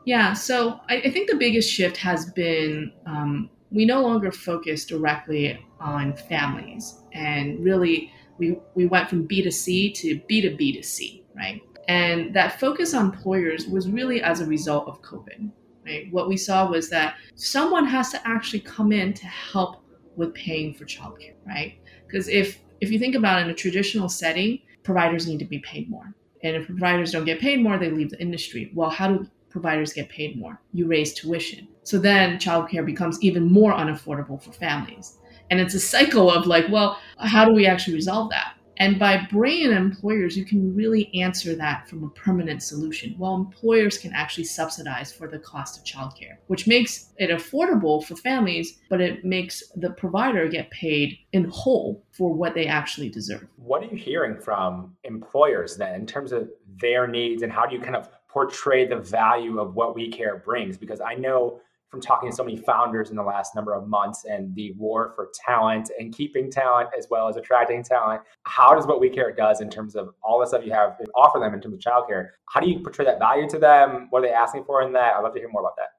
Yeah, 0.05 0.33
so 0.33 0.81
I, 0.89 0.97
I 0.97 1.11
think 1.11 1.29
the 1.29 1.37
biggest 1.37 1.71
shift 1.71 1.95
has 1.97 2.31
been 2.31 2.91
um, 3.05 3.49
we 3.71 3.85
no 3.85 4.01
longer 4.01 4.31
focus 4.31 4.85
directly 4.85 5.65
on 5.79 6.15
families 6.15 7.01
and 7.13 7.63
really 7.63 8.11
we, 8.37 8.59
we 8.75 8.85
went 8.85 9.09
from 9.09 9.27
B2C 9.27 9.93
to 9.95 10.19
B2B 10.29 10.75
to 10.75 10.83
C, 10.83 11.25
right? 11.35 11.61
And 11.87 12.33
that 12.35 12.59
focus 12.59 12.93
on 12.93 13.05
employers 13.05 13.67
was 13.67 13.89
really 13.89 14.21
as 14.21 14.41
a 14.41 14.45
result 14.45 14.87
of 14.87 15.01
COVID, 15.01 15.51
right? 15.85 16.11
What 16.11 16.27
we 16.27 16.37
saw 16.37 16.69
was 16.69 16.89
that 16.89 17.15
someone 17.35 17.85
has 17.85 18.09
to 18.11 18.27
actually 18.27 18.61
come 18.61 18.91
in 18.91 19.13
to 19.13 19.25
help 19.25 19.83
with 20.15 20.33
paying 20.33 20.73
for 20.73 20.85
childcare, 20.85 21.35
right? 21.45 21.79
Because 22.05 22.27
if 22.27 22.59
if 22.81 22.91
you 22.91 22.99
think 22.99 23.15
about 23.15 23.39
it 23.39 23.45
in 23.45 23.51
a 23.51 23.55
traditional 23.55 24.09
setting, 24.09 24.59
providers 24.83 25.27
need 25.27 25.39
to 25.39 25.45
be 25.45 25.59
paid 25.59 25.89
more. 25.89 26.13
And 26.43 26.55
if 26.57 26.67
providers 26.67 27.11
don't 27.11 27.23
get 27.23 27.39
paid 27.39 27.61
more, 27.61 27.77
they 27.77 27.89
leave 27.89 28.09
the 28.09 28.21
industry. 28.21 28.71
Well, 28.75 28.89
how 28.89 29.07
do 29.07 29.27
providers 29.49 29.93
get 29.93 30.09
paid 30.09 30.37
more? 30.37 30.59
You 30.73 30.87
raise 30.87 31.13
tuition. 31.13 31.69
So 31.83 31.97
then 31.97 32.37
childcare 32.37 32.85
becomes 32.85 33.21
even 33.21 33.49
more 33.49 33.73
unaffordable 33.73 34.41
for 34.41 34.51
families. 34.51 35.17
And 35.49 35.59
it's 35.59 35.73
a 35.73 35.79
cycle 35.79 36.29
of 36.29 36.47
like, 36.47 36.65
well, 36.69 36.99
how 37.19 37.45
do 37.45 37.53
we 37.53 37.65
actually 37.65 37.93
resolve 37.93 38.29
that? 38.31 38.55
And 38.77 38.97
by 38.97 39.27
bringing 39.31 39.71
in 39.71 39.77
employers, 39.77 40.35
you 40.35 40.45
can 40.45 40.75
really 40.75 41.13
answer 41.13 41.55
that 41.55 41.87
from 41.87 42.03
a 42.03 42.09
permanent 42.09 42.63
solution. 42.63 43.15
Well, 43.17 43.35
employers 43.35 43.97
can 43.97 44.13
actually 44.13 44.45
subsidize 44.45 45.11
for 45.11 45.27
the 45.27 45.39
cost 45.39 45.77
of 45.77 45.83
childcare, 45.83 46.37
which 46.47 46.67
makes 46.67 47.13
it 47.17 47.29
affordable 47.29 48.03
for 48.03 48.15
families, 48.15 48.79
but 48.89 48.99
it 48.99 49.23
makes 49.23 49.63
the 49.75 49.91
provider 49.91 50.47
get 50.47 50.71
paid 50.71 51.17
in 51.33 51.45
whole 51.45 52.03
for 52.11 52.33
what 52.33 52.55
they 52.55 52.67
actually 52.67 53.09
deserve. 53.09 53.47
What 53.57 53.83
are 53.83 53.87
you 53.87 53.97
hearing 53.97 54.37
from 54.39 54.95
employers 55.03 55.77
then 55.77 55.95
in 55.95 56.05
terms 56.05 56.31
of 56.31 56.49
their 56.79 57.07
needs 57.07 57.43
and 57.43 57.51
how 57.51 57.65
do 57.65 57.75
you 57.75 57.81
kind 57.81 57.95
of 57.95 58.09
portray 58.27 58.85
the 58.85 58.97
value 58.97 59.59
of 59.59 59.75
what 59.75 59.95
WeeCare 59.95 60.43
brings? 60.43 60.77
Because 60.77 60.99
I 60.99 61.13
know 61.13 61.61
from 61.93 62.01
talking 62.01 62.27
to 62.27 62.35
so 62.35 62.43
many 62.43 62.57
founders 62.57 63.11
in 63.11 63.15
the 63.15 63.21
last 63.21 63.53
number 63.53 63.75
of 63.75 63.87
months 63.87 64.25
and 64.25 64.55
the 64.55 64.73
war 64.79 65.13
for 65.15 65.29
talent 65.45 65.91
and 65.99 66.11
keeping 66.11 66.49
talent 66.49 66.89
as 66.97 67.05
well 67.11 67.27
as 67.27 67.35
attracting 67.35 67.83
talent. 67.83 68.19
How 68.47 68.73
does 68.73 68.87
what 68.87 68.99
WeeCare 68.99 69.37
does 69.37 69.61
in 69.61 69.69
terms 69.69 69.95
of 69.95 70.09
all 70.23 70.39
the 70.39 70.47
stuff 70.47 70.65
you 70.65 70.71
have 70.73 70.97
to 70.97 71.03
offer 71.15 71.37
them 71.37 71.53
in 71.53 71.61
terms 71.61 71.75
of 71.75 71.79
childcare? 71.81 72.29
How 72.49 72.59
do 72.61 72.67
you 72.67 72.79
portray 72.79 73.05
that 73.05 73.19
value 73.19 73.47
to 73.47 73.59
them? 73.59 74.07
What 74.09 74.23
are 74.23 74.27
they 74.27 74.33
asking 74.33 74.63
for 74.63 74.81
in 74.81 74.91
that? 74.93 75.13
I'd 75.13 75.21
love 75.21 75.35
to 75.35 75.39
hear 75.39 75.49
more 75.49 75.61
about 75.61 75.75
that. 75.77 75.89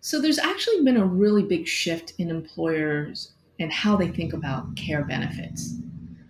So 0.00 0.20
there's 0.20 0.38
actually 0.38 0.84
been 0.84 0.98
a 0.98 1.04
really 1.04 1.42
big 1.42 1.66
shift 1.66 2.12
in 2.18 2.30
employers 2.30 3.32
and 3.58 3.72
how 3.72 3.96
they 3.96 4.06
think 4.06 4.32
about 4.32 4.76
care 4.76 5.04
benefits. 5.04 5.74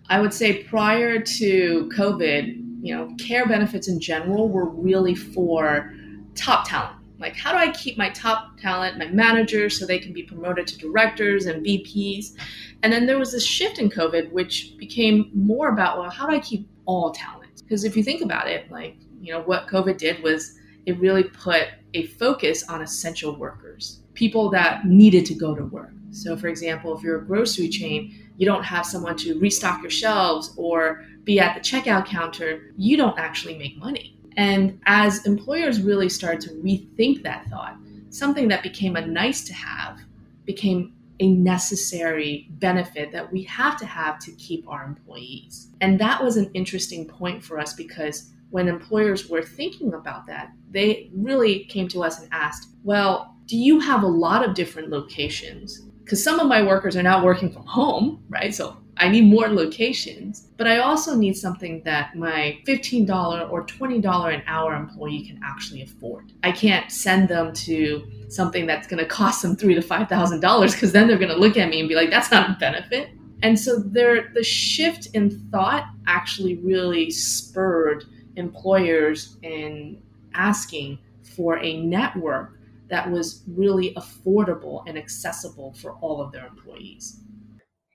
I 0.09 0.19
would 0.19 0.33
say 0.33 0.63
prior 0.63 1.21
to 1.21 1.91
COVID, 1.95 2.55
you 2.81 2.95
know, 2.95 3.15
care 3.19 3.47
benefits 3.47 3.87
in 3.87 3.99
general 3.99 4.49
were 4.49 4.67
really 4.67 5.13
for 5.13 5.93
top 6.33 6.67
talent 6.67 7.00
like, 7.21 7.35
how 7.35 7.51
do 7.51 7.57
I 7.57 7.71
keep 7.71 7.97
my 7.97 8.09
top 8.09 8.59
talent, 8.59 8.97
my 8.97 9.07
managers, 9.07 9.79
so 9.79 9.85
they 9.85 9.99
can 9.99 10.11
be 10.11 10.23
promoted 10.23 10.67
to 10.67 10.77
directors 10.77 11.45
and 11.45 11.65
VPs? 11.65 12.35
And 12.83 12.91
then 12.91 13.05
there 13.05 13.19
was 13.19 13.31
this 13.31 13.45
shift 13.45 13.79
in 13.79 13.89
COVID, 13.89 14.31
which 14.31 14.75
became 14.77 15.29
more 15.33 15.69
about, 15.69 15.99
well, 15.99 16.09
how 16.09 16.27
do 16.27 16.35
I 16.35 16.39
keep 16.39 16.67
all 16.85 17.11
talent? 17.11 17.61
Because 17.61 17.83
if 17.83 17.95
you 17.95 18.03
think 18.03 18.21
about 18.21 18.47
it, 18.47 18.69
like, 18.71 18.97
you 19.21 19.31
know, 19.31 19.41
what 19.41 19.67
COVID 19.67 19.97
did 19.97 20.21
was 20.23 20.57
it 20.85 20.99
really 20.99 21.23
put 21.23 21.67
a 21.93 22.07
focus 22.07 22.67
on 22.67 22.81
essential 22.81 23.35
workers, 23.35 24.01
people 24.15 24.49
that 24.49 24.85
needed 24.85 25.25
to 25.27 25.35
go 25.35 25.53
to 25.55 25.63
work. 25.65 25.91
So, 26.09 26.35
for 26.35 26.47
example, 26.47 26.97
if 26.97 27.03
you're 27.03 27.19
a 27.19 27.25
grocery 27.25 27.69
chain, 27.69 28.15
you 28.37 28.45
don't 28.45 28.63
have 28.63 28.85
someone 28.85 29.15
to 29.17 29.39
restock 29.39 29.81
your 29.81 29.91
shelves 29.91 30.53
or 30.57 31.05
be 31.23 31.39
at 31.39 31.53
the 31.53 31.61
checkout 31.61 32.05
counter, 32.07 32.73
you 32.75 32.97
don't 32.97 33.17
actually 33.17 33.57
make 33.57 33.77
money. 33.77 34.17
And 34.37 34.79
as 34.85 35.25
employers 35.25 35.81
really 35.81 36.09
started 36.09 36.41
to 36.41 36.49
rethink 36.55 37.23
that 37.23 37.47
thought, 37.49 37.77
something 38.09 38.47
that 38.49 38.63
became 38.63 38.95
a 38.95 39.05
nice 39.05 39.43
to 39.45 39.53
have 39.53 39.99
became 40.45 40.93
a 41.19 41.27
necessary 41.27 42.47
benefit 42.51 43.11
that 43.11 43.31
we 43.31 43.43
have 43.43 43.77
to 43.77 43.85
have 43.85 44.17
to 44.19 44.31
keep 44.33 44.67
our 44.67 44.83
employees. 44.83 45.67
And 45.79 45.99
that 45.99 46.23
was 46.23 46.35
an 46.35 46.49
interesting 46.53 47.05
point 47.05 47.43
for 47.43 47.59
us 47.59 47.73
because 47.73 48.31
when 48.49 48.67
employers 48.67 49.29
were 49.29 49.43
thinking 49.43 49.93
about 49.93 50.25
that, 50.27 50.51
they 50.71 51.09
really 51.13 51.65
came 51.65 51.87
to 51.89 52.03
us 52.03 52.19
and 52.19 52.27
asked, 52.31 52.69
well, 52.83 53.35
do 53.45 53.55
you 53.55 53.79
have 53.79 54.03
a 54.03 54.07
lot 54.07 54.47
of 54.47 54.55
different 54.55 54.89
locations? 54.89 55.81
Because 56.03 56.23
some 56.23 56.39
of 56.39 56.47
my 56.47 56.63
workers 56.63 56.97
are 56.97 57.03
now 57.03 57.23
working 57.23 57.51
from 57.51 57.65
home, 57.65 58.23
right? 58.27 58.53
So 58.53 58.77
I 59.01 59.09
need 59.09 59.23
more 59.23 59.47
locations, 59.47 60.47
but 60.57 60.67
I 60.67 60.77
also 60.77 61.15
need 61.15 61.35
something 61.35 61.81
that 61.85 62.15
my 62.15 62.59
$15 62.67 63.49
or 63.49 63.65
$20 63.65 64.33
an 64.33 64.43
hour 64.45 64.75
employee 64.75 65.25
can 65.25 65.39
actually 65.43 65.81
afford. 65.81 66.31
I 66.43 66.51
can't 66.51 66.91
send 66.91 67.27
them 67.27 67.51
to 67.53 68.07
something 68.29 68.67
that's 68.67 68.87
going 68.87 69.03
to 69.03 69.09
cost 69.09 69.41
them 69.41 69.55
three 69.55 69.73
to 69.73 69.81
five 69.81 70.07
thousand 70.07 70.39
dollars 70.39 70.73
because 70.73 70.91
then 70.91 71.07
they're 71.07 71.17
going 71.17 71.31
to 71.31 71.37
look 71.37 71.57
at 71.57 71.69
me 71.69 71.79
and 71.79 71.89
be 71.89 71.95
like, 71.95 72.11
"That's 72.11 72.29
not 72.29 72.51
a 72.51 72.53
benefit." 72.59 73.09
And 73.41 73.59
so 73.59 73.79
there, 73.79 74.31
the 74.35 74.43
shift 74.43 75.07
in 75.15 75.31
thought 75.51 75.85
actually 76.05 76.57
really 76.57 77.09
spurred 77.09 78.05
employers 78.35 79.37
in 79.41 79.99
asking 80.35 80.99
for 81.23 81.57
a 81.57 81.81
network 81.81 82.59
that 82.89 83.09
was 83.09 83.41
really 83.47 83.95
affordable 83.95 84.83
and 84.87 84.95
accessible 84.95 85.73
for 85.73 85.93
all 86.01 86.21
of 86.21 86.31
their 86.31 86.45
employees 86.45 87.20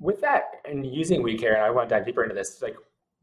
with 0.00 0.20
that 0.20 0.60
and 0.64 0.86
using 0.86 1.22
WeeCare, 1.22 1.54
and 1.54 1.62
I 1.62 1.70
want 1.70 1.88
to 1.88 1.94
dive 1.94 2.04
deeper 2.04 2.22
into 2.22 2.34
this, 2.34 2.60
like 2.62 2.76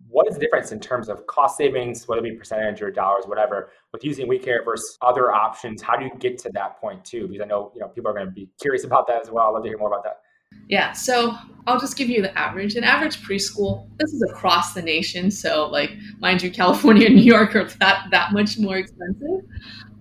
what 0.10 0.28
is 0.28 0.36
the 0.36 0.40
difference 0.40 0.72
in 0.72 0.80
terms 0.80 1.10
of 1.10 1.26
cost 1.28 1.58
savings, 1.58 2.08
whether 2.08 2.20
it 2.20 2.30
be 2.30 2.36
percentage 2.36 2.82
or 2.82 2.92
dollars, 2.92 3.26
whatever, 3.26 3.70
with 3.92 4.04
using 4.04 4.28
WeeCare 4.28 4.66
versus 4.66 4.98
other 5.02 5.32
options? 5.32 5.82
How 5.82 5.96
do 5.96 6.06
you 6.06 6.12
get 6.20 6.38
to 6.40 6.50
that 6.54 6.80
point 6.80 7.04
too? 7.06 7.28
Because 7.28 7.42
I 7.42 7.46
know 7.46 7.72
you 7.74 7.82
know 7.82 7.88
people 7.88 8.12
are 8.12 8.14
going 8.14 8.26
to 8.26 8.32
be 8.32 8.50
curious 8.62 8.84
about 8.84 9.08
that 9.08 9.22
as 9.22 9.30
well. 9.30 9.48
I'd 9.48 9.52
love 9.52 9.64
to 9.64 9.70
hear 9.70 9.78
more 9.78 9.88
about 9.88 10.04
that. 10.04 10.22
Yeah, 10.70 10.92
so 10.94 11.36
I'll 11.68 11.80
just 11.80 11.98
give 11.98 12.10
you 12.10 12.22
the 12.22 12.38
average. 12.38 12.76
An 12.76 12.84
average 12.84 13.22
preschool, 13.24 13.90
this 13.98 14.14
is 14.14 14.22
across 14.30 14.74
the 14.74 14.82
nation. 14.82 15.32
So, 15.32 15.68
like, 15.68 15.92
mind 16.20 16.42
you, 16.42 16.52
California 16.52 17.08
and 17.08 17.16
New 17.16 17.24
York 17.24 17.56
are 17.56 17.66
that, 17.66 18.08
that 18.12 18.34
much 18.34 18.60
more 18.60 18.78
expensive. 18.78 19.42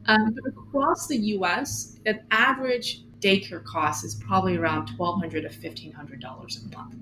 Um, 0.06 0.34
but 0.34 0.50
across 0.50 1.06
the 1.06 1.16
US, 1.16 1.98
an 2.06 2.20
average 2.30 3.04
daycare 3.22 3.64
cost 3.64 4.04
is 4.04 4.16
probably 4.16 4.56
around 4.56 4.90
1,200 4.96 5.42
to 5.42 5.48
$1,500 5.48 5.94
a 5.94 6.76
month. 6.76 6.94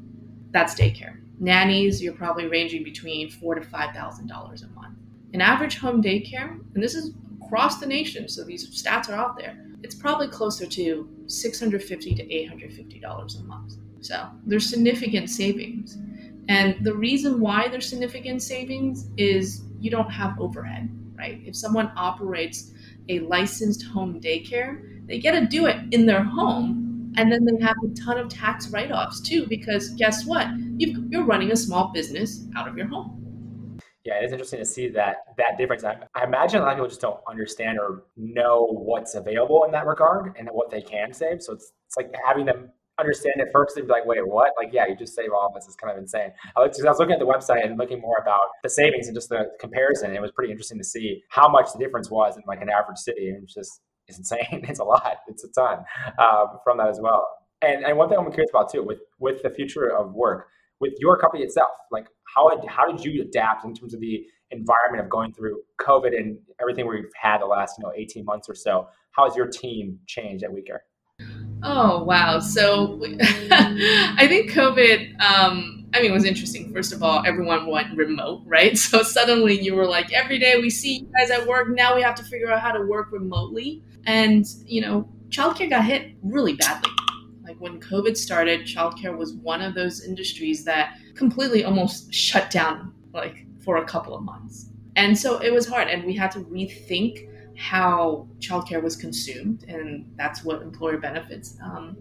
That's 0.53 0.75
daycare. 0.75 1.21
Nannies, 1.41 2.03
you're 2.03 2.13
probably 2.13 2.47
ranging 2.47 2.85
between 2.85 3.31
four 3.31 3.55
to 3.55 3.63
$5,000 3.63 4.31
a 4.31 4.69
month. 4.69 4.99
An 5.33 5.41
average 5.41 5.79
home 5.79 6.03
daycare, 6.03 6.61
and 6.75 6.83
this 6.83 6.95
is 6.95 7.15
across 7.43 7.81
the 7.81 7.87
nation, 7.87 8.29
so 8.29 8.45
these 8.45 8.69
stats 8.83 9.09
are 9.09 9.15
out 9.15 9.39
there, 9.39 9.57
it's 9.83 9.95
probably 9.95 10.29
closer 10.29 10.67
to 10.67 11.09
$650 11.27 12.17
to 12.17 12.27
$850 12.27 13.41
a 13.41 13.45
month. 13.45 13.75
So 14.01 14.29
there's 14.45 14.69
significant 14.69 15.31
savings. 15.31 15.97
And 16.49 16.85
the 16.85 16.95
reason 16.95 17.41
why 17.41 17.69
there's 17.69 17.89
significant 17.89 18.43
savings 18.43 19.09
is 19.17 19.63
you 19.79 19.91
don't 19.91 20.11
have 20.11 20.39
overhead, 20.41 20.91
right? 21.17 21.41
If 21.45 21.57
someone 21.57 21.93
operates 21.97 22.73
a 23.09 23.21
licensed 23.21 23.85
home 23.85 24.21
daycare, 24.21 24.90
they 25.11 25.19
get 25.19 25.33
to 25.33 25.47
do 25.47 25.67
it 25.67 25.77
in 25.91 26.07
their 26.07 26.23
home. 26.23 27.13
And 27.17 27.31
then 27.31 27.45
they 27.45 27.63
have 27.63 27.77
a 27.85 27.93
ton 27.95 28.17
of 28.19 28.29
tax 28.29 28.69
write 28.71 28.93
offs 28.93 29.21
too, 29.21 29.45
because 29.49 29.91
guess 29.91 30.25
what? 30.25 30.47
you 30.79 31.07
you're 31.11 31.25
running 31.25 31.51
a 31.53 31.57
small 31.57 31.93
business 31.93 32.47
out 32.57 32.67
of 32.67 32.77
your 32.77 32.87
home 32.87 33.21
yeah, 34.05 34.15
it 34.15 34.25
is 34.25 34.33
interesting 34.33 34.61
to 34.61 34.65
see 34.65 34.89
that 34.89 35.17
that 35.37 35.59
difference. 35.59 35.85
I, 35.85 35.97
I, 36.15 36.25
imagine 36.25 36.61
a 36.61 36.65
lot 36.65 36.73
of 36.73 36.77
people 36.77 36.89
just 36.89 37.03
don't 37.03 37.21
understand 37.29 37.79
or 37.79 38.05
know 38.17 38.67
what's 38.67 39.15
available 39.15 39.65
in 39.65 39.73
that 39.73 39.87
regard 39.87 40.35
and 40.39 40.49
what 40.53 40.71
they 40.71 40.81
can 40.81 41.13
save. 41.13 41.43
So 41.43 41.53
it's 41.53 41.73
it's 41.87 41.97
like 41.99 42.15
having 42.27 42.47
them 42.47 42.71
understand 42.99 43.35
it 43.39 43.49
first 43.53 43.77
and 43.77 43.87
be 43.87 43.93
like, 43.93 44.07
wait, 44.07 44.27
what? 44.27 44.53
Like, 44.57 44.73
yeah, 44.73 44.87
you 44.87 44.97
just 44.97 45.15
save 45.15 45.33
all 45.33 45.53
this. 45.55 45.67
It's 45.67 45.77
kind 45.77 45.93
of 45.93 45.99
insane. 45.99 46.33
I 46.57 46.61
was, 46.61 46.83
I 46.83 46.89
was 46.89 46.99
looking 46.99 47.15
at 47.15 47.19
the 47.19 47.27
website 47.27 47.65
and 47.65 47.79
looking 47.79 48.01
more 48.01 48.17
about 48.21 48.41
the 48.63 48.69
savings 48.69 49.07
and 49.07 49.15
just 49.15 49.29
the 49.29 49.51
comparison. 49.59 50.15
It 50.15 50.23
was 50.23 50.31
pretty 50.31 50.51
interesting 50.51 50.79
to 50.79 50.85
see 50.85 51.23
how 51.29 51.49
much 51.49 51.73
the 51.73 51.79
difference 51.79 52.11
was 52.11 52.37
in 52.37 52.43
like 52.47 52.63
an 52.63 52.69
average 52.69 52.99
city. 52.99 53.31
And 53.31 53.47
just 53.49 53.81
it's 54.11 54.19
insane. 54.19 54.65
It's 54.69 54.81
a 54.81 54.85
lot. 54.85 55.19
It's 55.29 55.45
a 55.45 55.49
ton 55.49 55.85
um, 56.19 56.59
from 56.65 56.79
that 56.79 56.89
as 56.89 57.01
well. 57.01 57.27
And 57.63 57.85
and 57.85 57.97
one 57.97 58.09
thing 58.09 58.19
I'm 58.19 58.31
curious 58.31 58.51
about 58.51 58.71
too 58.71 58.83
with 58.83 59.01
with 59.19 59.43
the 59.43 59.51
future 59.51 59.95
of 59.95 60.13
work 60.13 60.49
with 60.81 60.95
your 60.99 61.17
company 61.19 61.45
itself 61.45 61.71
like 61.91 62.07
how 62.35 62.51
how 62.67 62.91
did 62.91 63.05
you 63.05 63.23
adapt 63.23 63.65
in 63.65 63.75
terms 63.75 63.95
of 63.95 64.01
the 64.01 64.27
environment 64.51 65.05
of 65.05 65.09
going 65.09 65.33
through 65.33 65.61
covid 65.81 66.17
and 66.17 66.39
everything 66.61 66.89
we've 66.89 67.05
had 67.21 67.39
the 67.39 67.47
last 67.47 67.77
you 67.79 67.85
know 67.85 67.93
18 67.95 68.25
months 68.25 68.49
or 68.49 68.55
so 68.55 68.89
how 69.13 69.25
has 69.25 69.37
your 69.37 69.47
team 69.47 69.99
changed 70.07 70.43
at 70.43 70.51
WeeCare? 70.51 70.81
oh 71.63 72.03
wow 72.05 72.39
so 72.41 73.01
i 73.53 74.27
think 74.27 74.51
covid 74.51 75.21
um, 75.21 75.77
I 75.93 76.01
mean, 76.01 76.13
it 76.13 76.15
was 76.15 76.25
interesting. 76.25 76.73
First 76.73 76.93
of 76.93 77.03
all, 77.03 77.25
everyone 77.27 77.67
went 77.67 77.97
remote, 77.97 78.43
right? 78.47 78.79
So 78.79 79.03
suddenly 79.03 79.61
you 79.61 79.75
were 79.75 79.87
like, 79.87 80.13
every 80.13 80.39
day 80.39 80.57
we 80.61 80.71
see 80.71 81.01
you 81.01 81.09
guys 81.19 81.33
at 81.33 81.49
work. 81.49 81.69
Now 81.69 81.97
we 81.97 82.03
have 82.03 82.15
to 82.15 82.23
figure 82.23 82.49
out 82.51 82.61
how 82.61 82.71
to 82.71 82.87
work 82.87 83.11
remotely. 83.11 83.83
And, 84.07 84.47
you 84.65 84.81
know, 84.81 85.09
childcare 85.29 85.71
got 85.71 85.85
hit 85.85 86.13
really 86.23 86.55
badly 86.55 86.91
like 87.51 87.61
when 87.61 87.81
COVID 87.81 88.17
started, 88.17 88.61
childcare 88.61 89.17
was 89.17 89.33
one 89.33 89.61
of 89.61 89.75
those 89.75 90.05
industries 90.05 90.65
that 90.67 90.97
completely 91.17 91.65
almost 91.65 92.15
shut 92.15 92.49
down 92.49 92.95
like 93.13 93.45
for 93.65 93.79
a 93.79 93.85
couple 93.85 94.15
of 94.15 94.23
months. 94.23 94.71
And 94.95 95.19
so 95.19 95.39
it 95.39 95.53
was 95.53 95.67
hard 95.67 95.89
and 95.89 96.05
we 96.05 96.15
had 96.15 96.31
to 96.33 96.41
rethink 96.41 97.29
how 97.57 98.29
childcare 98.39 98.81
was 98.81 98.95
consumed 98.95 99.65
and 99.65 100.09
that's 100.17 100.45
what 100.45 100.63
employer 100.63 100.99
benefits 100.99 101.57
um, 101.61 101.97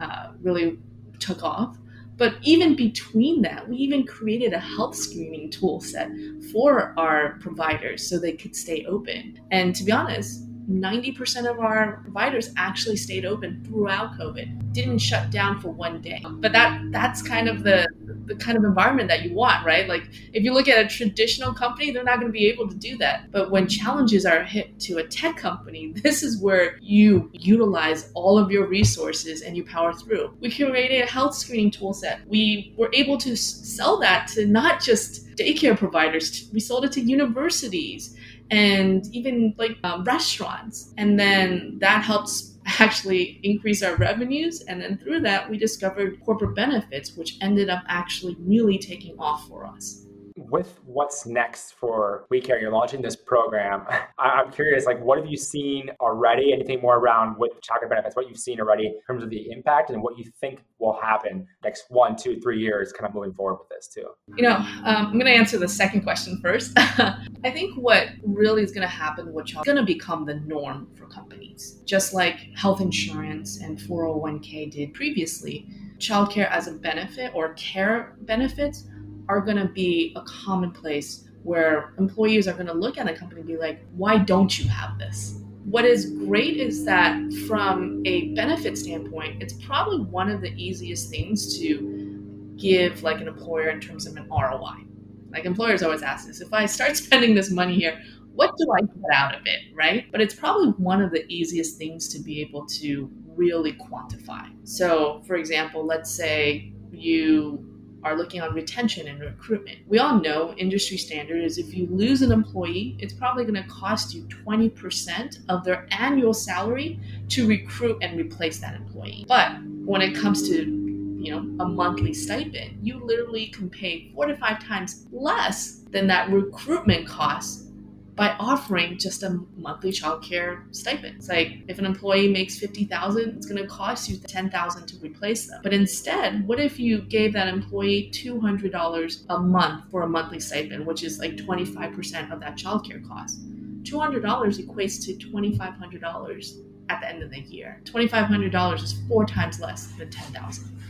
uh, 0.00 0.28
really 0.40 0.78
took 1.18 1.42
off. 1.42 1.76
But 2.16 2.36
even 2.42 2.76
between 2.76 3.42
that, 3.42 3.68
we 3.68 3.78
even 3.78 4.06
created 4.06 4.52
a 4.52 4.60
health 4.60 4.94
screening 4.94 5.50
tool 5.50 5.80
set 5.80 6.12
for 6.52 6.94
our 6.96 7.38
providers 7.40 8.08
so 8.08 8.20
they 8.20 8.34
could 8.34 8.54
stay 8.54 8.84
open. 8.84 9.40
And 9.50 9.74
to 9.74 9.82
be 9.82 9.90
honest, 9.90 10.46
90% 10.70 11.50
of 11.50 11.58
our 11.58 12.00
providers 12.02 12.50
actually 12.56 12.96
stayed 12.96 13.24
open 13.24 13.62
throughout 13.64 14.18
COVID, 14.18 14.72
didn't 14.72 14.98
shut 14.98 15.30
down 15.30 15.60
for 15.60 15.70
one 15.70 16.00
day. 16.00 16.22
Um, 16.24 16.40
but 16.40 16.52
that 16.52 16.80
that's 16.90 17.22
kind 17.22 17.48
of 17.48 17.62
the 17.62 17.86
the 18.26 18.36
kind 18.36 18.56
of 18.56 18.64
environment 18.64 19.08
that 19.08 19.22
you 19.22 19.34
want, 19.34 19.64
right? 19.66 19.88
Like 19.88 20.04
if 20.32 20.44
you 20.44 20.52
look 20.52 20.68
at 20.68 20.84
a 20.84 20.88
traditional 20.88 21.52
company, 21.52 21.90
they're 21.90 22.04
not 22.04 22.20
going 22.20 22.28
to 22.28 22.32
be 22.32 22.46
able 22.46 22.68
to 22.68 22.74
do 22.74 22.96
that. 22.98 23.30
But 23.32 23.50
when 23.50 23.66
challenges 23.68 24.24
are 24.24 24.42
hit 24.42 24.78
to 24.80 24.98
a 24.98 25.06
tech 25.06 25.36
company, 25.36 25.92
this 25.96 26.22
is 26.22 26.38
where 26.38 26.78
you 26.80 27.30
utilize 27.32 28.10
all 28.14 28.38
of 28.38 28.50
your 28.50 28.66
resources 28.66 29.42
and 29.42 29.56
you 29.56 29.64
power 29.64 29.92
through. 29.92 30.36
We 30.40 30.50
created 30.54 31.02
a 31.02 31.06
health 31.06 31.34
screening 31.34 31.70
tool 31.70 31.94
set. 31.94 32.20
We 32.28 32.74
were 32.76 32.90
able 32.92 33.18
to 33.18 33.36
sell 33.36 33.98
that 34.00 34.28
to 34.28 34.46
not 34.46 34.80
just 34.80 35.34
daycare 35.36 35.76
providers, 35.76 36.48
we 36.52 36.60
sold 36.60 36.84
it 36.84 36.92
to 36.92 37.00
universities 37.00 38.16
and 38.52 39.06
even 39.12 39.54
like 39.56 39.78
um, 39.82 40.04
restaurants. 40.04 40.92
And 40.98 41.18
then 41.18 41.78
that 41.80 42.04
helps 42.04 42.58
actually 42.66 43.40
increase 43.42 43.82
our 43.82 43.96
revenues. 43.96 44.60
And 44.62 44.80
then 44.80 44.98
through 44.98 45.20
that, 45.22 45.50
we 45.50 45.58
discovered 45.58 46.20
corporate 46.24 46.54
benefits, 46.54 47.16
which 47.16 47.38
ended 47.40 47.70
up 47.70 47.82
actually 47.88 48.36
really 48.38 48.78
taking 48.78 49.18
off 49.18 49.48
for 49.48 49.66
us 49.66 50.06
with 50.50 50.78
what's 50.84 51.26
next 51.26 51.72
for 51.74 52.26
WeeCare, 52.32 52.60
you're 52.60 52.72
launching 52.72 53.02
this 53.02 53.16
program. 53.16 53.86
I'm 54.18 54.50
curious, 54.50 54.86
like, 54.86 55.02
what 55.02 55.18
have 55.18 55.26
you 55.26 55.36
seen 55.36 55.90
already? 56.00 56.52
Anything 56.52 56.80
more 56.80 56.96
around 56.96 57.36
with 57.38 57.52
childcare 57.60 57.88
benefits? 57.88 58.16
What 58.16 58.28
you've 58.28 58.38
seen 58.38 58.60
already 58.60 58.86
in 58.86 58.94
terms 59.06 59.22
of 59.22 59.30
the 59.30 59.50
impact 59.50 59.90
and 59.90 60.02
what 60.02 60.18
you 60.18 60.24
think 60.40 60.62
will 60.78 60.98
happen 61.00 61.46
next 61.62 61.84
one, 61.88 62.16
two, 62.16 62.40
three 62.40 62.58
years, 62.58 62.92
kind 62.92 63.08
of 63.08 63.14
moving 63.14 63.32
forward 63.32 63.58
with 63.58 63.68
this 63.68 63.88
too. 63.88 64.06
You 64.36 64.42
know, 64.42 64.56
um, 64.56 65.06
I'm 65.06 65.12
going 65.12 65.26
to 65.26 65.32
answer 65.32 65.58
the 65.58 65.68
second 65.68 66.02
question 66.02 66.40
first. 66.42 66.72
I 66.76 67.50
think 67.52 67.76
what 67.76 68.08
really 68.22 68.62
is 68.62 68.72
going 68.72 68.82
to 68.82 68.88
happen, 68.88 69.26
with 69.26 69.34
which 69.34 69.54
is 69.54 69.62
going 69.64 69.76
to 69.76 69.84
become 69.84 70.24
the 70.24 70.34
norm 70.34 70.88
for 70.96 71.06
companies, 71.06 71.80
just 71.84 72.14
like 72.14 72.38
health 72.54 72.80
insurance 72.80 73.60
and 73.60 73.78
401k 73.78 74.70
did 74.70 74.94
previously. 74.94 75.68
Childcare 75.98 76.50
as 76.50 76.66
a 76.66 76.72
benefit 76.72 77.32
or 77.34 77.54
care 77.54 78.16
benefits 78.22 78.88
are 79.28 79.40
going 79.40 79.56
to 79.56 79.66
be 79.66 80.12
a 80.16 80.22
commonplace 80.22 81.28
where 81.42 81.94
employees 81.98 82.46
are 82.46 82.52
going 82.52 82.66
to 82.66 82.72
look 82.72 82.98
at 82.98 83.08
a 83.08 83.14
company 83.14 83.40
and 83.40 83.48
be 83.48 83.56
like, 83.56 83.84
why 83.96 84.18
don't 84.18 84.58
you 84.58 84.68
have 84.68 84.98
this? 84.98 85.40
What 85.64 85.84
is 85.84 86.10
great 86.10 86.56
is 86.56 86.84
that 86.84 87.32
from 87.46 88.02
a 88.04 88.28
benefit 88.34 88.76
standpoint, 88.76 89.42
it's 89.42 89.54
probably 89.64 90.00
one 90.00 90.28
of 90.28 90.40
the 90.40 90.52
easiest 90.54 91.10
things 91.10 91.58
to 91.58 92.54
give 92.56 93.02
like 93.02 93.20
an 93.20 93.28
employer 93.28 93.70
in 93.70 93.80
terms 93.80 94.06
of 94.06 94.16
an 94.16 94.28
ROI. 94.28 94.84
Like 95.30 95.44
employers 95.44 95.82
always 95.82 96.02
ask 96.02 96.26
this 96.26 96.40
if 96.40 96.52
I 96.52 96.66
start 96.66 96.96
spending 96.96 97.34
this 97.34 97.50
money 97.50 97.74
here, 97.74 98.00
what 98.34 98.56
do 98.56 98.66
I 98.72 98.80
get 98.80 99.12
out 99.12 99.34
of 99.34 99.42
it, 99.46 99.60
right? 99.74 100.10
But 100.10 100.20
it's 100.20 100.34
probably 100.34 100.70
one 100.72 101.02
of 101.02 101.10
the 101.10 101.24
easiest 101.32 101.76
things 101.76 102.08
to 102.08 102.18
be 102.18 102.40
able 102.40 102.66
to 102.66 103.10
really 103.36 103.74
quantify. 103.74 104.50
So, 104.64 105.22
for 105.26 105.36
example, 105.36 105.84
let's 105.84 106.10
say 106.10 106.72
you 106.90 107.71
are 108.04 108.16
looking 108.16 108.40
on 108.40 108.54
retention 108.54 109.08
and 109.08 109.20
recruitment. 109.20 109.78
We 109.86 109.98
all 109.98 110.20
know 110.20 110.54
industry 110.56 110.96
standard 110.96 111.42
is 111.42 111.58
if 111.58 111.74
you 111.74 111.86
lose 111.86 112.22
an 112.22 112.32
employee, 112.32 112.96
it's 112.98 113.12
probably 113.12 113.44
going 113.44 113.62
to 113.62 113.68
cost 113.68 114.14
you 114.14 114.22
20% 114.24 115.38
of 115.48 115.64
their 115.64 115.86
annual 115.90 116.34
salary 116.34 116.98
to 117.30 117.46
recruit 117.46 117.98
and 118.02 118.18
replace 118.18 118.58
that 118.60 118.74
employee. 118.74 119.24
But 119.28 119.52
when 119.84 120.02
it 120.02 120.14
comes 120.14 120.48
to 120.48 120.82
you 121.22 121.30
know 121.30 121.64
a 121.64 121.68
monthly 121.68 122.12
stipend, 122.12 122.78
you 122.82 122.98
literally 123.04 123.46
can 123.46 123.70
pay 123.70 124.10
four 124.12 124.26
to 124.26 124.36
five 124.36 124.62
times 124.64 125.06
less 125.12 125.82
than 125.90 126.06
that 126.08 126.30
recruitment 126.30 127.06
cost 127.06 127.71
by 128.14 128.36
offering 128.38 128.98
just 128.98 129.22
a 129.22 129.40
monthly 129.56 129.90
childcare 129.90 130.62
stipend. 130.74 131.16
It's 131.16 131.28
like 131.28 131.62
if 131.68 131.78
an 131.78 131.86
employee 131.86 132.28
makes 132.28 132.58
50,000, 132.58 133.36
it's 133.36 133.46
going 133.46 133.62
to 133.62 133.68
cost 133.68 134.08
you 134.08 134.18
10,000 134.18 134.86
to 134.86 134.96
replace 134.98 135.46
them. 135.46 135.60
But 135.62 135.72
instead, 135.72 136.46
what 136.46 136.60
if 136.60 136.78
you 136.78 137.00
gave 137.02 137.32
that 137.32 137.48
employee 137.48 138.10
$200 138.12 139.24
a 139.30 139.38
month 139.38 139.90
for 139.90 140.02
a 140.02 140.08
monthly 140.08 140.40
stipend, 140.40 140.86
which 140.86 141.02
is 141.02 141.18
like 141.18 141.36
25% 141.36 142.30
of 142.30 142.40
that 142.40 142.56
childcare 142.56 143.06
cost? 143.06 143.40
$200 143.82 144.22
equates 144.22 145.04
to 145.04 145.14
$2,500 145.14 146.56
at 146.88 147.00
the 147.00 147.08
end 147.08 147.22
of 147.22 147.30
the 147.30 147.40
year. 147.40 147.80
$2,500 147.84 148.82
is 148.82 149.00
four 149.08 149.24
times 149.24 149.58
less 149.58 149.86
than 149.92 150.10
10,000 150.10 150.81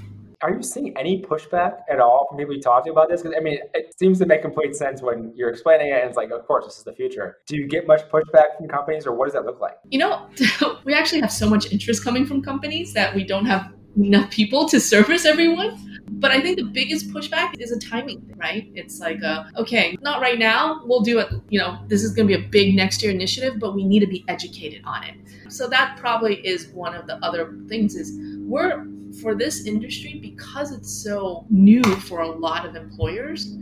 are 0.42 0.52
you 0.52 0.62
seeing 0.62 0.96
any 0.96 1.22
pushback 1.22 1.80
at 1.88 2.00
all 2.00 2.26
from 2.28 2.38
people 2.38 2.54
you 2.54 2.60
talk 2.60 2.84
to 2.84 2.90
about 2.90 3.08
this? 3.08 3.22
Because 3.22 3.36
I 3.38 3.40
mean, 3.40 3.58
it 3.74 3.94
seems 3.98 4.18
to 4.18 4.26
make 4.26 4.42
complete 4.42 4.74
sense 4.74 5.00
when 5.00 5.32
you're 5.36 5.50
explaining 5.50 5.88
it, 5.88 6.00
and 6.00 6.08
it's 6.08 6.16
like, 6.16 6.30
of 6.30 6.46
course, 6.46 6.64
this 6.64 6.78
is 6.78 6.84
the 6.84 6.92
future. 6.92 7.38
Do 7.46 7.56
you 7.56 7.68
get 7.68 7.86
much 7.86 8.02
pushback 8.10 8.56
from 8.56 8.68
companies, 8.68 9.06
or 9.06 9.12
what 9.14 9.26
does 9.26 9.34
that 9.34 9.44
look 9.44 9.60
like? 9.60 9.76
You 9.90 10.00
know, 10.00 10.28
we 10.84 10.94
actually 10.94 11.20
have 11.20 11.32
so 11.32 11.48
much 11.48 11.70
interest 11.70 12.02
coming 12.02 12.26
from 12.26 12.42
companies 12.42 12.92
that 12.94 13.14
we 13.14 13.24
don't 13.24 13.46
have 13.46 13.72
enough 13.96 14.30
people 14.30 14.68
to 14.68 14.80
service 14.80 15.24
everyone. 15.24 15.91
But 16.14 16.30
I 16.30 16.40
think 16.40 16.56
the 16.56 16.64
biggest 16.64 17.08
pushback 17.08 17.58
is 17.58 17.72
a 17.72 17.78
timing 17.78 18.20
thing, 18.20 18.36
right? 18.36 18.70
It's 18.74 19.00
like, 19.00 19.22
uh, 19.22 19.44
okay, 19.56 19.96
not 20.02 20.20
right 20.20 20.38
now. 20.38 20.82
We'll 20.84 21.00
do 21.00 21.18
it. 21.18 21.28
You 21.48 21.58
know, 21.58 21.78
this 21.88 22.04
is 22.04 22.12
going 22.12 22.28
to 22.28 22.36
be 22.36 22.44
a 22.44 22.48
big 22.48 22.74
next 22.74 23.02
year 23.02 23.10
initiative, 23.10 23.58
but 23.58 23.74
we 23.74 23.84
need 23.84 24.00
to 24.00 24.06
be 24.06 24.24
educated 24.28 24.82
on 24.84 25.04
it. 25.04 25.14
So 25.48 25.68
that 25.68 25.96
probably 25.98 26.46
is 26.46 26.68
one 26.68 26.94
of 26.94 27.06
the 27.06 27.16
other 27.24 27.56
things. 27.68 27.94
Is 27.94 28.12
we're 28.40 28.86
for 29.20 29.34
this 29.34 29.66
industry 29.66 30.18
because 30.20 30.72
it's 30.72 30.90
so 30.90 31.46
new 31.50 31.82
for 31.82 32.20
a 32.20 32.28
lot 32.30 32.66
of 32.66 32.76
employers. 32.76 33.56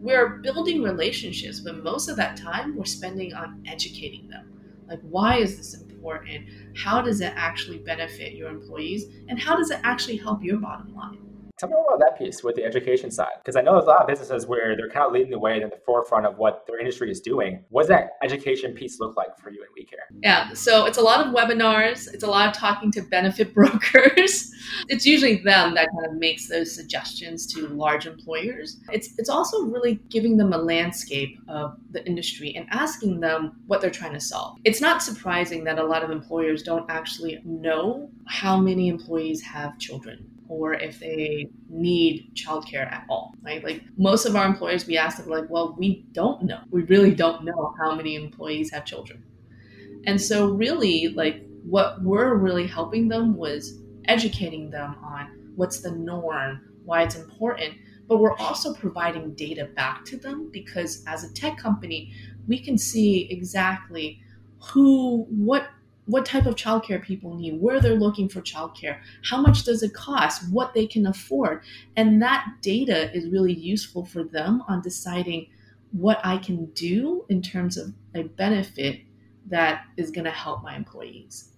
We're 0.00 0.38
building 0.38 0.82
relationships, 0.82 1.60
but 1.60 1.82
most 1.82 2.08
of 2.08 2.16
that 2.16 2.36
time 2.36 2.76
we're 2.76 2.84
spending 2.84 3.34
on 3.34 3.62
educating 3.66 4.28
them. 4.28 4.52
Like, 4.88 5.00
why 5.02 5.38
is 5.38 5.56
this 5.56 5.74
important? 5.74 6.46
How 6.76 7.02
does 7.02 7.20
it 7.20 7.32
actually 7.36 7.78
benefit 7.78 8.34
your 8.34 8.50
employees? 8.50 9.06
And 9.28 9.38
how 9.38 9.56
does 9.56 9.70
it 9.70 9.80
actually 9.82 10.16
help 10.16 10.44
your 10.44 10.58
bottom 10.58 10.94
line? 10.94 11.25
Tell 11.58 11.70
me 11.70 11.74
about 11.74 12.00
that 12.00 12.18
piece 12.18 12.44
with 12.44 12.54
the 12.54 12.64
education 12.64 13.10
side, 13.10 13.32
because 13.38 13.56
I 13.56 13.62
know 13.62 13.72
there's 13.72 13.86
a 13.86 13.88
lot 13.88 14.02
of 14.02 14.06
businesses 14.06 14.46
where 14.46 14.76
they're 14.76 14.90
kind 14.90 15.06
of 15.06 15.12
leading 15.12 15.30
the 15.30 15.38
way 15.38 15.62
in 15.62 15.70
the 15.70 15.78
forefront 15.86 16.26
of 16.26 16.36
what 16.36 16.66
their 16.66 16.78
industry 16.78 17.10
is 17.10 17.18
doing. 17.18 17.64
What 17.70 17.84
does 17.84 17.88
that 17.88 18.10
education 18.22 18.74
piece 18.74 19.00
look 19.00 19.16
like 19.16 19.38
for 19.38 19.48
you 19.48 19.64
in 19.64 19.82
WeeCare? 19.82 20.18
Yeah, 20.22 20.52
so 20.52 20.84
it's 20.84 20.98
a 20.98 21.00
lot 21.00 21.26
of 21.26 21.34
webinars. 21.34 22.12
It's 22.12 22.24
a 22.24 22.26
lot 22.26 22.46
of 22.46 22.54
talking 22.54 22.90
to 22.92 23.00
benefit 23.00 23.54
brokers. 23.54 24.52
it's 24.88 25.06
usually 25.06 25.36
them 25.36 25.72
that 25.76 25.88
kind 25.94 26.12
of 26.12 26.18
makes 26.18 26.46
those 26.46 26.74
suggestions 26.74 27.46
to 27.54 27.68
large 27.68 28.04
employers. 28.04 28.78
It's 28.92 29.14
it's 29.16 29.30
also 29.30 29.62
really 29.62 29.94
giving 30.10 30.36
them 30.36 30.52
a 30.52 30.58
landscape 30.58 31.38
of 31.48 31.78
the 31.90 32.06
industry 32.06 32.54
and 32.54 32.66
asking 32.70 33.20
them 33.20 33.62
what 33.66 33.80
they're 33.80 33.88
trying 33.88 34.12
to 34.12 34.20
solve. 34.20 34.58
It's 34.64 34.82
not 34.82 35.02
surprising 35.02 35.64
that 35.64 35.78
a 35.78 35.84
lot 35.84 36.04
of 36.04 36.10
employers 36.10 36.62
don't 36.62 36.84
actually 36.90 37.40
know 37.46 38.10
how 38.26 38.60
many 38.60 38.88
employees 38.88 39.40
have 39.40 39.78
children 39.78 40.30
or 40.48 40.74
if 40.74 41.00
they 41.00 41.48
need 41.68 42.30
childcare 42.34 42.90
at 42.90 43.04
all, 43.08 43.34
right? 43.42 43.62
Like 43.62 43.82
most 43.96 44.26
of 44.26 44.36
our 44.36 44.46
employers, 44.46 44.86
we 44.86 44.96
ask 44.96 45.18
them 45.18 45.28
like, 45.28 45.48
well, 45.48 45.74
we 45.78 46.06
don't 46.12 46.42
know. 46.42 46.60
We 46.70 46.82
really 46.82 47.14
don't 47.14 47.44
know 47.44 47.74
how 47.78 47.94
many 47.94 48.14
employees 48.14 48.70
have 48.72 48.84
children. 48.84 49.22
And 50.06 50.20
so 50.20 50.48
really 50.50 51.08
like 51.08 51.42
what 51.64 52.00
we're 52.02 52.34
really 52.34 52.66
helping 52.66 53.08
them 53.08 53.36
was 53.36 53.80
educating 54.06 54.70
them 54.70 54.96
on 55.02 55.52
what's 55.56 55.80
the 55.80 55.90
norm, 55.90 56.60
why 56.84 57.02
it's 57.02 57.16
important, 57.16 57.74
but 58.06 58.18
we're 58.18 58.36
also 58.36 58.72
providing 58.72 59.34
data 59.34 59.64
back 59.74 60.04
to 60.04 60.16
them 60.16 60.48
because 60.52 61.02
as 61.08 61.24
a 61.24 61.32
tech 61.34 61.58
company, 61.58 62.12
we 62.46 62.58
can 62.58 62.78
see 62.78 63.28
exactly 63.30 64.20
who, 64.60 65.26
what 65.28 65.68
what 66.06 66.24
type 66.24 66.46
of 66.46 66.54
childcare 66.54 67.02
people 67.02 67.36
need, 67.36 67.60
where 67.60 67.80
they're 67.80 67.94
looking 67.94 68.28
for 68.28 68.40
childcare, 68.40 68.98
how 69.24 69.40
much 69.40 69.64
does 69.64 69.82
it 69.82 69.92
cost, 69.92 70.50
what 70.50 70.72
they 70.72 70.86
can 70.86 71.06
afford. 71.06 71.62
And 71.96 72.22
that 72.22 72.46
data 72.62 73.14
is 73.16 73.28
really 73.28 73.52
useful 73.52 74.04
for 74.04 74.24
them 74.24 74.62
on 74.68 74.80
deciding 74.80 75.48
what 75.90 76.20
I 76.24 76.38
can 76.38 76.66
do 76.66 77.24
in 77.28 77.42
terms 77.42 77.76
of 77.76 77.92
a 78.14 78.24
benefit 78.24 79.00
that 79.48 79.84
is 79.96 80.10
going 80.10 80.24
to 80.24 80.30
help 80.30 80.62
my 80.62 80.74
employees. 80.74 81.52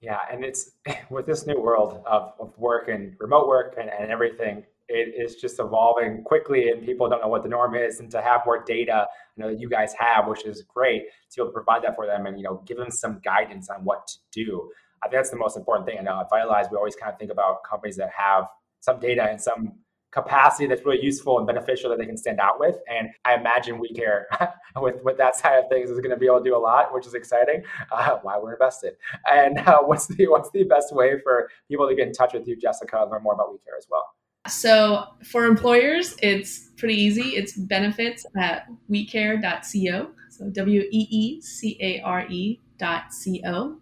Yeah, 0.00 0.18
and 0.30 0.44
it's 0.44 0.72
with 1.10 1.26
this 1.26 1.46
new 1.46 1.60
world 1.60 2.02
of, 2.06 2.32
of 2.38 2.58
work 2.58 2.88
and 2.88 3.14
remote 3.18 3.48
work 3.48 3.76
and, 3.78 3.90
and 3.90 4.10
everything, 4.10 4.64
it 4.90 5.14
is 5.16 5.36
just 5.36 5.58
evolving 5.60 6.22
quickly 6.24 6.70
and 6.70 6.84
people 6.84 7.08
don't 7.08 7.20
know 7.22 7.28
what 7.28 7.42
the 7.42 7.48
norm 7.48 7.74
is. 7.74 8.00
And 8.00 8.10
to 8.10 8.20
have 8.20 8.42
more 8.44 8.62
data 8.62 9.06
you 9.36 9.42
know 9.42 9.50
that 9.50 9.60
you 9.60 9.68
guys 9.68 9.94
have 9.94 10.26
which 10.26 10.44
is 10.44 10.62
great 10.62 11.04
to 11.30 11.36
be 11.36 11.42
able 11.42 11.50
to 11.50 11.54
provide 11.54 11.82
that 11.82 11.96
for 11.96 12.06
them 12.06 12.26
and 12.26 12.36
you 12.38 12.44
know 12.44 12.62
give 12.66 12.76
them 12.76 12.90
some 12.90 13.20
guidance 13.24 13.70
on 13.70 13.84
what 13.84 14.06
to 14.06 14.18
do 14.32 14.70
i 15.02 15.08
think 15.08 15.18
that's 15.18 15.30
the 15.30 15.36
most 15.36 15.56
important 15.56 15.86
thing. 15.86 15.98
I 15.98 16.02
know 16.02 16.20
at 16.20 16.28
vitalize 16.28 16.66
we 16.70 16.76
always 16.76 16.96
kind 16.96 17.12
of 17.12 17.18
think 17.18 17.30
about 17.30 17.64
companies 17.68 17.96
that 17.96 18.10
have 18.16 18.44
some 18.80 19.00
data 19.00 19.22
and 19.22 19.40
some 19.40 19.72
capacity 20.12 20.66
that's 20.66 20.84
really 20.84 21.02
useful 21.02 21.38
and 21.38 21.46
beneficial 21.46 21.88
that 21.90 21.98
they 21.98 22.04
can 22.04 22.16
stand 22.16 22.40
out 22.40 22.58
with. 22.58 22.76
And 22.88 23.10
i 23.24 23.34
imagine 23.34 23.80
WeeCare 23.80 24.24
with 24.76 25.02
with 25.04 25.16
that 25.18 25.36
side 25.36 25.58
of 25.58 25.68
things 25.70 25.88
is 25.88 25.98
going 26.00 26.10
to 26.10 26.16
be 26.16 26.26
able 26.26 26.38
to 26.38 26.44
do 26.44 26.56
a 26.56 26.58
lot 26.58 26.92
which 26.92 27.06
is 27.06 27.14
exciting. 27.14 27.62
Uh, 27.92 28.18
why 28.22 28.38
we're 28.38 28.52
invested? 28.52 28.94
And 29.30 29.58
uh, 29.58 29.78
what's 29.84 30.06
the 30.06 30.28
what's 30.28 30.50
the 30.50 30.64
best 30.64 30.94
way 30.94 31.18
for 31.22 31.48
people 31.68 31.88
to 31.88 31.94
get 31.94 32.06
in 32.06 32.12
touch 32.12 32.34
with 32.34 32.46
you 32.46 32.56
jessica 32.56 33.02
and 33.02 33.10
learn 33.10 33.22
more 33.22 33.34
about 33.34 33.48
WeeCare 33.50 33.78
as 33.78 33.86
well 33.90 34.04
so 34.48 35.04
for 35.24 35.44
employers, 35.44 36.16
it's 36.22 36.70
pretty 36.76 36.94
easy. 36.94 37.36
It's 37.36 37.52
benefits 37.52 38.24
at 38.36 38.68
weecare.co. 38.90 40.10
So 40.30 40.50
W 40.50 40.80
E 40.90 41.08
E 41.10 41.40
C 41.40 41.76
A 41.80 42.00
R 42.00 42.26
E 42.28 42.60
dot 42.78 43.12
C 43.12 43.42
O. 43.46 43.76